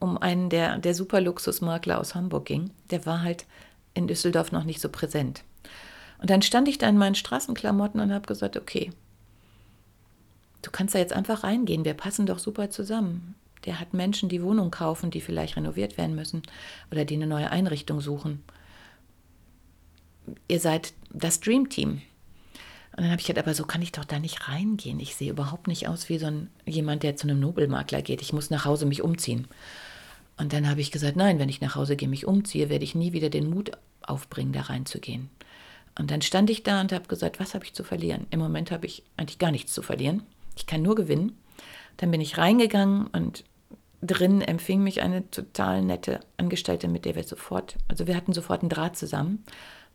um 0.00 0.18
einen 0.18 0.50
der, 0.50 0.78
der 0.78 0.94
Superluxusmakler 0.94 2.00
aus 2.00 2.14
Hamburg 2.14 2.46
ging. 2.46 2.70
Der 2.90 3.06
war 3.06 3.22
halt 3.22 3.46
in 3.94 4.08
Düsseldorf 4.08 4.50
noch 4.50 4.64
nicht 4.64 4.80
so 4.80 4.88
präsent. 4.88 5.44
Und 6.20 6.30
dann 6.30 6.42
stand 6.42 6.68
ich 6.68 6.78
da 6.78 6.88
in 6.88 6.98
meinen 6.98 7.14
Straßenklamotten 7.14 8.00
und 8.00 8.12
habe 8.12 8.26
gesagt, 8.26 8.56
okay, 8.56 8.90
du 10.62 10.70
kannst 10.70 10.94
da 10.94 10.98
jetzt 10.98 11.12
einfach 11.12 11.44
reingehen, 11.44 11.84
wir 11.84 11.94
passen 11.94 12.26
doch 12.26 12.38
super 12.38 12.70
zusammen. 12.70 13.34
Der 13.64 13.78
hat 13.78 13.94
Menschen, 13.94 14.28
die 14.28 14.42
Wohnung 14.42 14.70
kaufen, 14.70 15.10
die 15.10 15.20
vielleicht 15.20 15.56
renoviert 15.56 15.96
werden 15.96 16.16
müssen 16.16 16.42
oder 16.90 17.04
die 17.04 17.14
eine 17.14 17.26
neue 17.26 17.50
Einrichtung 17.50 18.00
suchen. 18.00 18.42
Ihr 20.48 20.60
seid 20.60 20.94
das 21.10 21.40
Dream 21.40 21.68
Team. 21.68 22.02
Und 22.94 23.04
dann 23.04 23.10
habe 23.10 23.20
ich 23.20 23.26
gedacht, 23.26 23.46
aber 23.46 23.54
so 23.54 23.64
kann 23.64 23.82
ich 23.82 23.92
doch 23.92 24.04
da 24.04 24.18
nicht 24.18 24.48
reingehen. 24.48 25.00
Ich 25.00 25.16
sehe 25.16 25.30
überhaupt 25.30 25.66
nicht 25.66 25.88
aus 25.88 26.08
wie 26.08 26.18
so 26.18 26.26
ein 26.26 26.50
jemand, 26.66 27.02
der 27.02 27.16
zu 27.16 27.26
einem 27.26 27.40
Nobelmakler 27.40 28.02
geht. 28.02 28.20
Ich 28.20 28.32
muss 28.32 28.50
nach 28.50 28.64
Hause 28.64 28.84
mich 28.84 29.02
umziehen. 29.02 29.46
Und 30.36 30.52
dann 30.52 30.68
habe 30.68 30.80
ich 30.80 30.90
gesagt, 30.90 31.16
nein, 31.16 31.38
wenn 31.38 31.48
ich 31.48 31.60
nach 31.60 31.74
Hause 31.74 31.96
gehe, 31.96 32.08
mich 32.08 32.26
umziehe, 32.26 32.68
werde 32.68 32.84
ich 32.84 32.94
nie 32.94 33.12
wieder 33.12 33.30
den 33.30 33.48
Mut 33.48 33.72
aufbringen, 34.02 34.52
da 34.52 34.62
reinzugehen. 34.62 35.30
Und 35.98 36.10
dann 36.10 36.22
stand 36.22 36.50
ich 36.50 36.62
da 36.62 36.80
und 36.80 36.92
habe 36.92 37.06
gesagt, 37.06 37.38
was 37.38 37.54
habe 37.54 37.64
ich 37.64 37.74
zu 37.74 37.84
verlieren? 37.84 38.26
Im 38.30 38.40
Moment 38.40 38.70
habe 38.70 38.86
ich 38.86 39.02
eigentlich 39.16 39.38
gar 39.38 39.50
nichts 39.50 39.72
zu 39.72 39.82
verlieren. 39.82 40.22
Ich 40.56 40.66
kann 40.66 40.82
nur 40.82 40.94
gewinnen. 40.94 41.38
Dann 41.96 42.10
bin 42.10 42.20
ich 42.20 42.38
reingegangen 42.38 43.06
und 43.08 43.44
drin 44.02 44.40
empfing 44.40 44.82
mich 44.82 45.02
eine 45.02 45.30
total 45.30 45.82
nette 45.82 46.20
Angestellte, 46.36 46.88
mit 46.88 47.04
der 47.04 47.14
wir 47.14 47.22
sofort, 47.22 47.76
also 47.88 48.06
wir 48.06 48.16
hatten 48.16 48.32
sofort 48.32 48.62
einen 48.62 48.70
Draht 48.70 48.96
zusammen. 48.96 49.44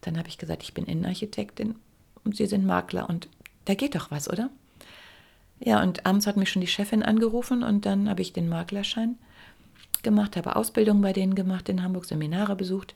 Dann 0.02 0.18
habe 0.18 0.30
ich 0.30 0.38
gesagt, 0.38 0.64
ich 0.64 0.74
bin 0.74 0.86
Innenarchitektin 0.86 1.76
und 2.24 2.36
Sie 2.36 2.46
sind 2.46 2.66
Makler 2.66 3.10
und 3.10 3.28
da 3.66 3.74
geht 3.74 3.96
doch 3.96 4.12
was, 4.12 4.30
oder? 4.30 4.50
Ja, 5.60 5.82
und 5.82 6.06
abends 6.06 6.28
hat 6.28 6.38
mich 6.38 6.50
schon 6.50 6.62
die 6.62 6.68
Chefin 6.68 7.04
angerufen 7.04 7.64
und 7.64 7.86
dann 7.86 8.10
habe 8.10 8.22
ich 8.22 8.32
den 8.32 8.48
Maklerschein 8.48 9.18
gemacht, 10.04 10.38
habe 10.38 10.56
Ausbildung 10.56 11.02
bei 11.02 11.12
denen 11.12 11.36
gemacht, 11.36 11.68
in 11.68 11.84
Hamburg 11.84 12.06
Seminare 12.06 12.56
besucht 12.56 12.96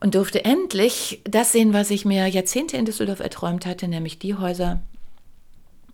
und 0.00 0.14
durfte 0.14 0.44
endlich 0.44 1.22
das 1.24 1.52
sehen, 1.52 1.72
was 1.72 1.90
ich 1.90 2.04
mir 2.04 2.26
Jahrzehnte 2.26 2.76
in 2.76 2.84
Düsseldorf 2.84 3.20
erträumt 3.20 3.64
hatte, 3.64 3.88
nämlich 3.88 4.18
die 4.18 4.34
Häuser, 4.34 4.80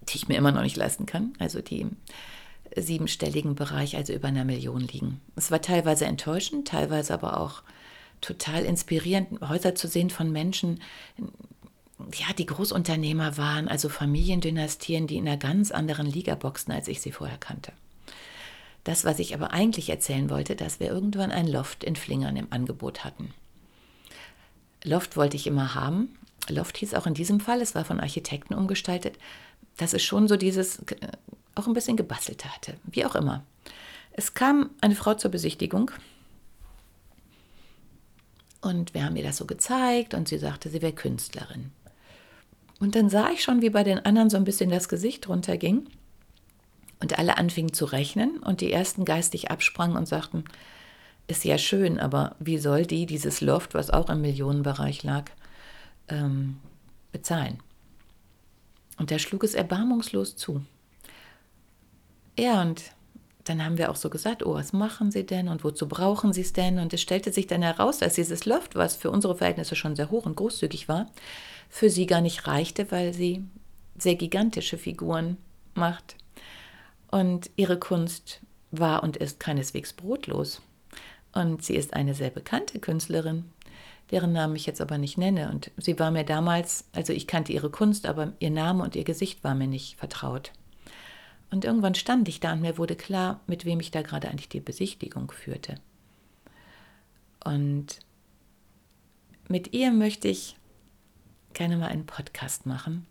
die 0.08 0.16
ich 0.16 0.28
mir 0.28 0.36
immer 0.36 0.52
noch 0.52 0.62
nicht 0.62 0.76
leisten 0.76 1.06
kann, 1.06 1.32
also 1.38 1.60
die 1.60 1.86
siebenstelligen 2.76 3.54
Bereich, 3.54 3.96
also 3.96 4.12
über 4.12 4.28
einer 4.28 4.44
Million 4.44 4.80
liegen. 4.80 5.20
Es 5.36 5.50
war 5.50 5.60
teilweise 5.60 6.06
enttäuschend, 6.06 6.68
teilweise 6.68 7.14
aber 7.14 7.38
auch 7.38 7.62
total 8.20 8.64
inspirierend, 8.64 9.40
Häuser 9.46 9.74
zu 9.74 9.88
sehen 9.88 10.10
von 10.10 10.32
Menschen, 10.32 10.80
ja, 12.14 12.32
die 12.36 12.46
Großunternehmer 12.46 13.36
waren, 13.36 13.68
also 13.68 13.88
Familiendynastien, 13.88 15.06
die 15.06 15.16
in 15.16 15.28
einer 15.28 15.36
ganz 15.36 15.70
anderen 15.70 16.06
Liga 16.06 16.34
boxen, 16.34 16.72
als 16.72 16.88
ich 16.88 17.00
sie 17.00 17.12
vorher 17.12 17.38
kannte. 17.38 17.72
Das, 18.84 19.04
was 19.04 19.20
ich 19.20 19.34
aber 19.34 19.52
eigentlich 19.52 19.88
erzählen 19.88 20.28
wollte, 20.28 20.56
dass 20.56 20.80
wir 20.80 20.88
irgendwann 20.88 21.30
ein 21.30 21.46
Loft 21.46 21.84
in 21.84 21.94
Flingern 21.94 22.36
im 22.36 22.48
Angebot 22.50 23.04
hatten. 23.04 23.32
Loft 24.82 25.16
wollte 25.16 25.36
ich 25.36 25.46
immer 25.46 25.76
haben. 25.76 26.16
Loft 26.48 26.78
hieß 26.78 26.94
auch 26.94 27.06
in 27.06 27.14
diesem 27.14 27.38
Fall, 27.38 27.60
es 27.60 27.76
war 27.76 27.84
von 27.84 28.00
Architekten 28.00 28.54
umgestaltet, 28.54 29.16
dass 29.76 29.92
es 29.92 30.02
schon 30.02 30.28
so 30.28 30.36
dieses, 30.36 30.78
äh, 30.78 31.08
auch 31.54 31.66
ein 31.66 31.74
bisschen 31.74 31.96
gebastelt 31.96 32.44
hatte, 32.44 32.74
wie 32.84 33.04
auch 33.04 33.14
immer. 33.14 33.44
Es 34.12 34.34
kam 34.34 34.70
eine 34.80 34.94
Frau 34.94 35.14
zur 35.14 35.30
Besichtigung 35.30 35.90
und 38.60 38.94
wir 38.94 39.04
haben 39.04 39.16
ihr 39.16 39.24
das 39.24 39.38
so 39.38 39.46
gezeigt 39.46 40.14
und 40.14 40.28
sie 40.28 40.38
sagte, 40.38 40.68
sie 40.68 40.82
wäre 40.82 40.92
Künstlerin. 40.92 41.72
Und 42.78 42.94
dann 42.94 43.08
sah 43.08 43.30
ich 43.30 43.42
schon, 43.42 43.62
wie 43.62 43.70
bei 43.70 43.84
den 43.84 44.04
anderen 44.04 44.28
so 44.28 44.36
ein 44.36 44.44
bisschen 44.44 44.70
das 44.70 44.88
Gesicht 44.88 45.28
runterging 45.28 45.86
und 47.00 47.18
alle 47.18 47.38
anfingen 47.38 47.72
zu 47.72 47.84
rechnen 47.84 48.38
und 48.38 48.60
die 48.60 48.72
ersten 48.72 49.04
geistig 49.04 49.50
absprangen 49.50 49.96
und 49.96 50.06
sagten, 50.06 50.44
ist 51.28 51.44
ja 51.44 51.58
schön, 51.58 52.00
aber 52.00 52.36
wie 52.38 52.58
soll 52.58 52.84
die 52.84 53.06
dieses 53.06 53.40
Loft, 53.40 53.74
was 53.74 53.90
auch 53.90 54.10
im 54.10 54.20
Millionenbereich 54.20 55.02
lag, 55.02 55.24
ähm, 56.08 56.58
bezahlen? 57.12 57.58
Und 58.98 59.10
da 59.10 59.18
schlug 59.18 59.44
es 59.44 59.54
erbarmungslos 59.54 60.36
zu. 60.36 60.62
Ja, 62.38 62.62
und 62.62 62.82
dann 63.44 63.64
haben 63.64 63.78
wir 63.78 63.90
auch 63.90 63.96
so 63.96 64.08
gesagt, 64.10 64.44
oh, 64.46 64.54
was 64.54 64.72
machen 64.72 65.10
Sie 65.10 65.26
denn 65.26 65.48
und 65.48 65.64
wozu 65.64 65.88
brauchen 65.88 66.32
Sie 66.32 66.42
es 66.42 66.52
denn? 66.52 66.78
Und 66.78 66.92
es 66.92 67.02
stellte 67.02 67.32
sich 67.32 67.46
dann 67.46 67.62
heraus, 67.62 67.98
dass 67.98 68.14
dieses 68.14 68.44
Loft, 68.46 68.74
was 68.74 68.94
für 68.94 69.10
unsere 69.10 69.36
Verhältnisse 69.36 69.74
schon 69.74 69.96
sehr 69.96 70.10
hoch 70.10 70.26
und 70.26 70.36
großzügig 70.36 70.88
war, 70.88 71.06
für 71.68 71.90
sie 71.90 72.06
gar 72.06 72.20
nicht 72.20 72.46
reichte, 72.46 72.90
weil 72.90 73.14
sie 73.14 73.42
sehr 73.96 74.14
gigantische 74.14 74.78
Figuren 74.78 75.38
macht. 75.74 76.16
Und 77.10 77.50
ihre 77.56 77.78
Kunst 77.78 78.40
war 78.70 79.02
und 79.02 79.16
ist 79.16 79.40
keineswegs 79.40 79.92
brotlos. 79.92 80.60
Und 81.32 81.64
sie 81.64 81.74
ist 81.74 81.94
eine 81.94 82.14
sehr 82.14 82.30
bekannte 82.30 82.78
Künstlerin, 82.78 83.44
deren 84.12 84.32
Namen 84.32 84.54
ich 84.54 84.66
jetzt 84.66 84.80
aber 84.80 84.98
nicht 84.98 85.18
nenne. 85.18 85.50
Und 85.50 85.72
sie 85.78 85.98
war 85.98 86.10
mir 86.10 86.24
damals, 86.24 86.84
also 86.92 87.12
ich 87.12 87.26
kannte 87.26 87.52
ihre 87.52 87.70
Kunst, 87.70 88.06
aber 88.06 88.34
ihr 88.38 88.50
Name 88.50 88.84
und 88.84 88.94
ihr 88.94 89.04
Gesicht 89.04 89.42
war 89.42 89.54
mir 89.54 89.66
nicht 89.66 89.96
vertraut. 89.98 90.52
Und 91.50 91.64
irgendwann 91.64 91.94
stand 91.94 92.28
ich 92.28 92.38
da 92.38 92.52
und 92.52 92.60
mir 92.60 92.78
wurde 92.78 92.94
klar, 92.94 93.40
mit 93.46 93.64
wem 93.64 93.80
ich 93.80 93.90
da 93.90 94.02
gerade 94.02 94.28
eigentlich 94.28 94.48
die 94.48 94.60
Besichtigung 94.60 95.30
führte. 95.30 95.76
Und 97.44 97.98
mit 99.48 99.72
ihr 99.72 99.90
möchte 99.90 100.28
ich 100.28 100.56
gerne 101.54 101.76
mal 101.76 101.88
einen 101.88 102.06
Podcast 102.06 102.66
machen, 102.66 103.06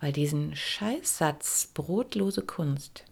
weil 0.00 0.12
diesen 0.12 0.54
Scheißsatz 0.54 1.70
brotlose 1.72 2.42
Kunst 2.42 3.04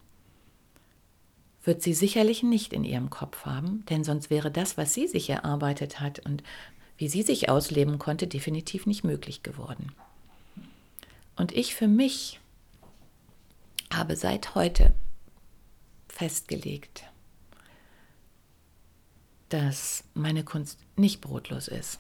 wird 1.63 1.83
sie 1.83 1.95
sicherlich 1.95 2.43
nicht 2.43 2.73
in 2.73 2.85
ihrem 2.85 3.11
Kopf 3.11 3.45
haben, 3.45 3.85
denn 3.91 4.05
sonst 4.05 4.31
wäre 4.31 4.51
das, 4.51 4.77
was 4.77 4.95
sie 4.95 5.07
sich 5.09 5.29
erarbeitet 5.31 6.01
hat 6.01 6.21
und 6.21 6.43
wie 7.01 7.09
sie 7.09 7.23
sich 7.23 7.49
ausleben 7.49 7.99
konnte, 7.99 8.27
definitiv 8.27 8.85
nicht 8.85 9.05
möglich 9.05 9.43
geworden. 9.43 9.93
Und 11.35 11.51
ich 11.51 11.75
für 11.75 11.89
mich 11.89 12.41
habe 13.91 14.17
seit 14.17 14.55
heute 14.55 14.93
festgelegt, 16.09 17.05
dass 19.49 20.05
meine 20.13 20.45
Kunst 20.45 20.79
nicht 20.95 21.23
brotlos 21.23 21.69
ist 21.69 21.99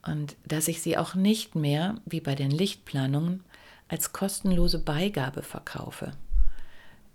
und 0.00 0.34
dass 0.46 0.66
ich 0.68 0.80
sie 0.80 0.96
auch 0.96 1.14
nicht 1.14 1.54
mehr, 1.54 1.96
wie 2.06 2.22
bei 2.22 2.34
den 2.34 2.50
Lichtplanungen, 2.50 3.44
als 3.86 4.14
kostenlose 4.14 4.78
Beigabe 4.78 5.42
verkaufe. 5.42 6.12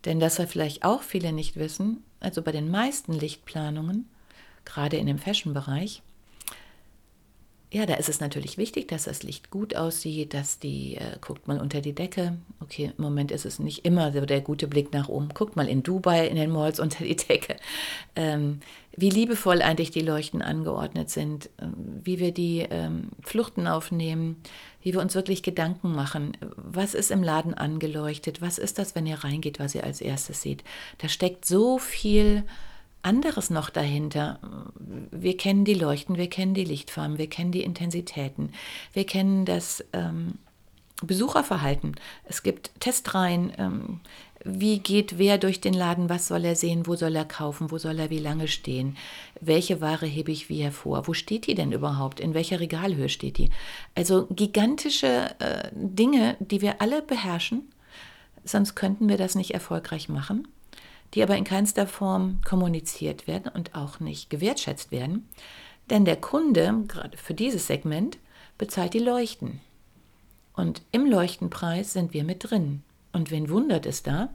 Denn 0.05 0.19
das 0.19 0.35
soll 0.35 0.45
vielleicht 0.45 0.85
auch 0.85 1.01
viele 1.01 1.33
nicht 1.33 1.55
wissen, 1.55 2.03
also 2.19 2.43
bei 2.43 2.51
den 2.51 2.69
meisten 2.69 3.13
Lichtplanungen, 3.13 4.07
gerade 4.65 4.97
in 4.97 5.07
dem 5.07 5.17
Fashion-Bereich, 5.17 6.03
ja, 7.73 7.85
da 7.85 7.93
ist 7.93 8.09
es 8.09 8.19
natürlich 8.19 8.57
wichtig, 8.57 8.89
dass 8.89 9.05
das 9.05 9.23
Licht 9.23 9.49
gut 9.49 9.77
aussieht, 9.77 10.33
dass 10.33 10.59
die, 10.59 10.97
äh, 10.97 11.17
guckt 11.21 11.47
mal 11.47 11.57
unter 11.57 11.79
die 11.79 11.93
Decke. 11.93 12.37
Okay, 12.59 12.91
im 12.97 13.01
Moment 13.01 13.31
ist 13.31 13.45
es 13.45 13.59
nicht 13.59 13.85
immer 13.85 14.11
so 14.11 14.25
der 14.25 14.41
gute 14.41 14.67
Blick 14.67 14.91
nach 14.91 15.07
oben. 15.07 15.29
Guckt 15.29 15.55
mal 15.55 15.69
in 15.69 15.81
Dubai, 15.81 16.27
in 16.27 16.35
den 16.35 16.51
Malls 16.51 16.81
unter 16.81 17.05
die 17.05 17.15
Decke. 17.15 17.55
Ähm, 18.17 18.59
wie 18.97 19.09
liebevoll 19.09 19.61
eigentlich 19.61 19.89
die 19.89 20.01
Leuchten 20.01 20.41
angeordnet 20.41 21.09
sind, 21.09 21.45
äh, 21.45 21.67
wie 22.03 22.19
wir 22.19 22.33
die 22.33 22.67
ähm, 22.69 23.07
Fluchten 23.21 23.67
aufnehmen, 23.67 24.35
wie 24.81 24.91
wir 24.91 24.99
uns 24.99 25.15
wirklich 25.15 25.41
Gedanken 25.41 25.93
machen. 25.95 26.35
Was 26.57 26.93
ist 26.93 27.09
im 27.09 27.23
Laden 27.23 27.53
angeleuchtet? 27.53 28.41
Was 28.41 28.57
ist 28.57 28.79
das, 28.79 28.95
wenn 28.95 29.05
ihr 29.05 29.23
reingeht, 29.23 29.59
was 29.59 29.75
ihr 29.75 29.85
als 29.85 30.01
erstes 30.01 30.41
seht? 30.41 30.65
Da 30.97 31.07
steckt 31.07 31.45
so 31.45 31.77
viel 31.77 32.43
anderes 33.03 33.49
noch 33.49 33.69
dahinter. 33.69 34.39
Wir 35.11 35.37
kennen 35.37 35.65
die 35.65 35.73
Leuchten, 35.73 36.17
wir 36.17 36.29
kennen 36.29 36.53
die 36.53 36.63
Lichtfarben, 36.63 37.17
wir 37.17 37.29
kennen 37.29 37.51
die 37.51 37.63
Intensitäten, 37.63 38.51
wir 38.93 39.05
kennen 39.05 39.45
das 39.45 39.83
ähm, 39.93 40.35
Besucherverhalten. 41.01 41.95
Es 42.25 42.43
gibt 42.43 42.71
Testreihen. 42.79 43.51
Ähm, 43.57 43.99
wie 44.43 44.79
geht 44.79 45.19
wer 45.19 45.37
durch 45.37 45.61
den 45.61 45.73
Laden? 45.73 46.09
Was 46.09 46.27
soll 46.27 46.45
er 46.45 46.55
sehen? 46.55 46.87
Wo 46.87 46.95
soll 46.95 47.15
er 47.15 47.25
kaufen? 47.25 47.69
Wo 47.69 47.77
soll 47.77 47.99
er 47.99 48.09
wie 48.09 48.19
lange 48.19 48.47
stehen? 48.47 48.97
Welche 49.39 49.81
Ware 49.81 50.05
hebe 50.05 50.31
ich 50.31 50.49
wie 50.49 50.63
hervor? 50.63 51.07
Wo 51.07 51.13
steht 51.13 51.45
die 51.47 51.55
denn 51.55 51.71
überhaupt? 51.71 52.19
In 52.19 52.33
welcher 52.33 52.59
Regalhöhe 52.59 53.09
steht 53.09 53.37
die? 53.37 53.51
Also 53.93 54.27
gigantische 54.31 55.35
äh, 55.39 55.69
Dinge, 55.73 56.37
die 56.39 56.61
wir 56.61 56.81
alle 56.81 57.01
beherrschen. 57.01 57.71
Sonst 58.43 58.73
könnten 58.73 59.09
wir 59.09 59.17
das 59.17 59.35
nicht 59.35 59.53
erfolgreich 59.53 60.09
machen 60.09 60.47
die 61.13 61.23
aber 61.23 61.35
in 61.35 61.43
keinster 61.43 61.87
Form 61.87 62.39
kommuniziert 62.45 63.27
werden 63.27 63.51
und 63.53 63.75
auch 63.75 63.99
nicht 63.99 64.29
gewertschätzt 64.29 64.91
werden. 64.91 65.27
Denn 65.89 66.05
der 66.05 66.15
Kunde, 66.15 66.83
gerade 66.87 67.17
für 67.17 67.33
dieses 67.33 67.67
Segment, 67.67 68.17
bezahlt 68.57 68.93
die 68.93 68.99
Leuchten. 68.99 69.59
Und 70.53 70.81
im 70.91 71.05
Leuchtenpreis 71.05 71.93
sind 71.93 72.13
wir 72.13 72.23
mit 72.23 72.49
drin. 72.49 72.83
Und 73.13 73.31
wen 73.31 73.49
wundert 73.49 73.85
es 73.85 74.03
da, 74.03 74.29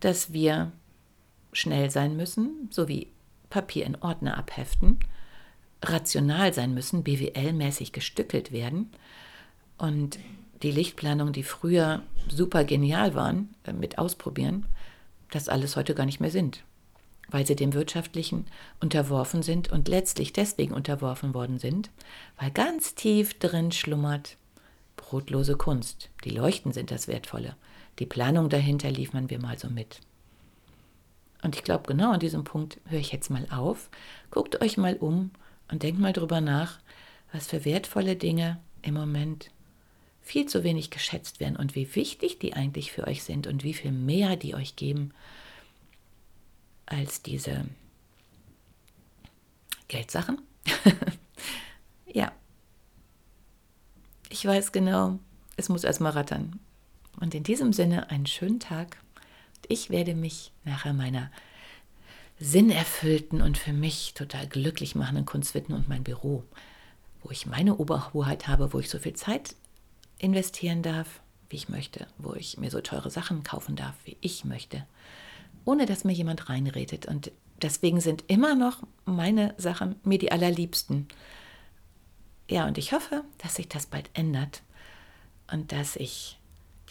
dass 0.00 0.32
wir 0.32 0.72
schnell 1.52 1.90
sein 1.90 2.16
müssen, 2.16 2.68
sowie 2.70 3.08
Papier 3.48 3.86
in 3.86 3.96
Ordner 3.96 4.36
abheften, 4.36 4.98
rational 5.82 6.52
sein 6.52 6.74
müssen, 6.74 7.04
BWL-mäßig 7.04 7.92
gestückelt 7.92 8.52
werden 8.52 8.90
und 9.78 10.18
die 10.62 10.70
Lichtplanung, 10.70 11.32
die 11.32 11.42
früher 11.42 12.02
super 12.28 12.64
genial 12.64 13.14
waren, 13.14 13.54
äh, 13.64 13.72
mit 13.72 13.98
ausprobieren, 13.98 14.66
das 15.34 15.48
alles 15.48 15.76
heute 15.76 15.94
gar 15.94 16.06
nicht 16.06 16.20
mehr 16.20 16.30
sind, 16.30 16.62
weil 17.28 17.46
sie 17.46 17.56
dem 17.56 17.74
Wirtschaftlichen 17.74 18.46
unterworfen 18.80 19.42
sind 19.42 19.70
und 19.72 19.88
letztlich 19.88 20.32
deswegen 20.32 20.74
unterworfen 20.74 21.34
worden 21.34 21.58
sind, 21.58 21.90
weil 22.38 22.50
ganz 22.50 22.94
tief 22.94 23.38
drin 23.38 23.72
schlummert 23.72 24.36
brotlose 24.96 25.56
Kunst. 25.56 26.10
Die 26.24 26.30
Leuchten 26.30 26.72
sind 26.72 26.90
das 26.90 27.08
Wertvolle. 27.08 27.56
Die 27.98 28.06
Planung 28.06 28.48
dahinter 28.48 28.90
liefern 28.90 29.30
wir 29.30 29.40
mal 29.40 29.58
so 29.58 29.68
mit. 29.68 30.00
Und 31.42 31.56
ich 31.56 31.62
glaube, 31.62 31.86
genau 31.86 32.12
an 32.12 32.20
diesem 32.20 32.44
Punkt 32.44 32.80
höre 32.86 33.00
ich 33.00 33.12
jetzt 33.12 33.30
mal 33.30 33.46
auf. 33.50 33.90
Guckt 34.30 34.62
euch 34.62 34.76
mal 34.76 34.96
um 34.96 35.30
und 35.70 35.82
denkt 35.82 36.00
mal 36.00 36.12
drüber 36.12 36.40
nach, 36.40 36.78
was 37.32 37.48
für 37.48 37.64
wertvolle 37.64 38.16
Dinge 38.16 38.58
im 38.82 38.94
Moment 38.94 39.50
viel 40.24 40.46
zu 40.46 40.64
wenig 40.64 40.90
geschätzt 40.90 41.38
werden 41.38 41.54
und 41.54 41.74
wie 41.74 41.94
wichtig 41.94 42.38
die 42.38 42.54
eigentlich 42.54 42.90
für 42.90 43.06
euch 43.06 43.22
sind 43.22 43.46
und 43.46 43.62
wie 43.62 43.74
viel 43.74 43.92
mehr 43.92 44.36
die 44.36 44.54
euch 44.54 44.74
geben 44.74 45.12
als 46.86 47.22
diese 47.22 47.66
Geldsachen. 49.88 50.40
ja, 52.12 52.32
ich 54.30 54.44
weiß 54.46 54.72
genau, 54.72 55.18
es 55.56 55.68
muss 55.68 55.84
erstmal 55.84 56.12
rattern. 56.12 56.58
Und 57.20 57.34
in 57.34 57.44
diesem 57.44 57.72
Sinne 57.72 58.10
einen 58.10 58.26
schönen 58.26 58.60
Tag. 58.60 58.96
Ich 59.68 59.90
werde 59.90 60.14
mich 60.14 60.52
nachher 60.64 60.94
meiner 60.94 61.30
sinnerfüllten 62.40 63.40
und 63.42 63.58
für 63.58 63.72
mich 63.72 64.14
total 64.14 64.48
glücklich 64.48 64.94
machenden 64.94 65.26
Kunst 65.26 65.54
widmen 65.54 65.78
und 65.78 65.88
mein 65.88 66.02
Büro, 66.02 66.44
wo 67.22 67.30
ich 67.30 67.46
meine 67.46 67.76
Oberhoheit 67.76 68.48
habe, 68.48 68.72
wo 68.72 68.80
ich 68.80 68.90
so 68.90 68.98
viel 68.98 69.14
Zeit 69.14 69.54
investieren 70.24 70.82
darf, 70.82 71.20
wie 71.50 71.56
ich 71.56 71.68
möchte, 71.68 72.06
wo 72.18 72.34
ich 72.34 72.58
mir 72.58 72.70
so 72.70 72.80
teure 72.80 73.10
Sachen 73.10 73.44
kaufen 73.44 73.76
darf, 73.76 73.94
wie 74.04 74.16
ich 74.20 74.44
möchte, 74.44 74.86
ohne 75.64 75.86
dass 75.86 76.04
mir 76.04 76.12
jemand 76.12 76.48
reinredet. 76.48 77.06
Und 77.06 77.30
deswegen 77.62 78.00
sind 78.00 78.24
immer 78.26 78.54
noch 78.54 78.82
meine 79.04 79.54
Sachen 79.56 79.96
mir 80.02 80.18
die 80.18 80.32
allerliebsten. 80.32 81.06
Ja, 82.50 82.66
und 82.66 82.78
ich 82.78 82.92
hoffe, 82.92 83.24
dass 83.38 83.54
sich 83.54 83.68
das 83.68 83.86
bald 83.86 84.10
ändert 84.14 84.62
und 85.52 85.72
dass 85.72 85.96
ich 85.96 86.38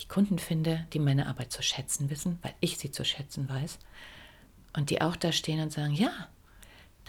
die 0.01 0.07
Kunden 0.07 0.39
finde, 0.39 0.87
die 0.93 0.99
meine 0.99 1.27
Arbeit 1.27 1.51
zu 1.51 1.61
schätzen 1.61 2.09
wissen, 2.09 2.39
weil 2.41 2.53
ich 2.59 2.77
sie 2.77 2.91
zu 2.91 3.03
schätzen 3.03 3.49
weiß. 3.49 3.79
Und 4.75 4.89
die 4.89 5.01
auch 5.01 5.15
da 5.15 5.31
stehen 5.31 5.59
und 5.59 5.71
sagen, 5.71 5.93
ja, 5.93 6.11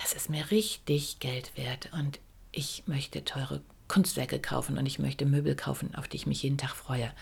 das 0.02 0.12
ist 0.12 0.28
mir 0.28 0.50
richtig 0.50 1.18
Geld 1.20 1.56
wert 1.56 1.90
und 1.92 2.18
ich 2.52 2.84
möchte 2.86 3.24
teure 3.24 3.62
Kunstwerke 3.88 4.38
kaufen 4.38 4.78
und 4.78 4.86
ich 4.86 4.98
möchte 4.98 5.26
Möbel 5.26 5.54
kaufen, 5.54 5.94
auf 5.94 6.08
die 6.08 6.16
ich 6.16 6.26
mich 6.26 6.42
jeden 6.42 6.58
Tag 6.58 6.74
freue. 6.74 7.12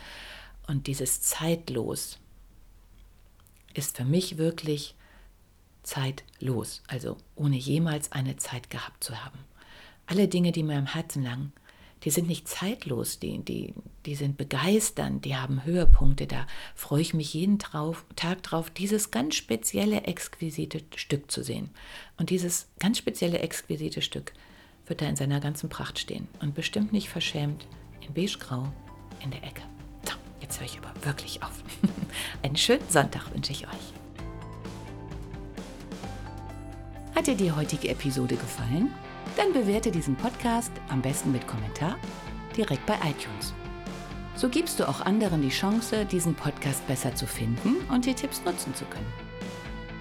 Und 0.67 0.87
dieses 0.87 1.21
zeitlos 1.21 2.19
ist 3.75 3.97
für 3.97 4.05
mich 4.05 4.39
wirklich 4.39 4.95
zeitlos, 5.83 6.83
also 6.87 7.17
ohne 7.35 7.57
jemals 7.57 8.13
eine 8.13 8.37
Zeit 8.37 8.71
gehabt 8.71 9.03
zu 9.03 9.25
haben. 9.25 9.39
Alle 10.07 10.29
Dinge, 10.29 10.53
die 10.53 10.63
mir 10.63 10.79
am 10.79 10.87
Herzen 10.87 11.23
lagen, 11.23 11.53
die 12.05 12.11
sind 12.11 12.27
nicht 12.27 12.49
zeitlos, 12.49 13.21
die, 13.21 13.39
die, 13.39 13.75
die 14.07 14.17
sind 14.17 14.37
begeisternd, 14.37 15.25
die 15.25 15.37
haben 15.37 15.65
Höhepunkte, 15.65 16.27
da 16.27 16.47
freue 16.75 17.01
ich 17.01 17.15
mich 17.15 17.33
jeden 17.35 17.59
drauf, 17.59 18.05
Tag 18.17 18.43
drauf, 18.43 18.71
dieses 18.71 19.13
ganz 19.13 19.37
spezielle, 19.37 20.03
exquisite 20.03 20.83
Stück 20.97 21.31
zu 21.31 21.45
sehen. 21.45 21.71
Und 22.17 22.31
dieses 22.31 22.69
ganz 22.81 22.99
spezielle, 22.99 23.39
exquisite 23.39 24.03
Stück 24.03 24.33
wird 24.93 25.01
er 25.01 25.09
in 25.09 25.17
seiner 25.17 25.41
ganzen 25.41 25.71
Pracht 25.71 25.99
stehen 25.99 26.29
und 26.43 26.55
bestimmt 26.55 26.93
nicht 26.93 27.09
verschämt 27.09 27.67
in 28.07 28.13
beigegrau 28.13 28.71
in 29.25 29.31
der 29.31 29.43
Ecke. 29.43 29.63
So, 30.05 30.13
jetzt 30.43 30.61
höre 30.61 30.67
ich 30.67 30.79
aber 30.79 30.93
wirklich 31.07 31.43
auf. 31.43 31.63
Einen 32.43 32.57
schönen 32.57 32.87
Sonntag 32.91 33.33
wünsche 33.33 33.53
ich 33.53 33.67
euch. 33.67 33.95
Hat 37.17 37.27
dir 37.27 37.35
die 37.35 37.51
heutige 37.51 37.89
Episode 37.89 38.37
gefallen? 38.37 38.93
Dann 39.39 39.55
bewerte 39.55 39.91
diesen 39.91 40.15
Podcast 40.15 40.73
am 40.91 41.01
besten 41.01 41.33
mit 41.33 41.47
Kommentar 41.47 41.97
direkt 42.55 42.85
bei 42.85 42.97
iTunes. 42.97 43.55
So 44.35 44.51
gibst 44.51 44.79
du 44.79 44.87
auch 44.87 45.01
anderen 45.01 45.41
die 45.41 45.49
Chance, 45.49 46.05
diesen 46.05 46.35
Podcast 46.35 46.87
besser 46.87 47.15
zu 47.15 47.27
finden 47.27 47.77
und 47.91 48.05
die 48.05 48.13
Tipps 48.13 48.45
nutzen 48.45 48.75
zu 48.75 48.85
können. 48.85 49.11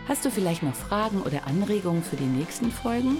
Hast 0.10 0.26
du 0.26 0.30
vielleicht 0.30 0.64
noch 0.64 0.76
Fragen 0.76 1.22
oder 1.22 1.48
Anregungen 1.48 2.04
für 2.04 2.18
die 2.18 2.26
nächsten 2.26 2.70
Folgen? 2.70 3.20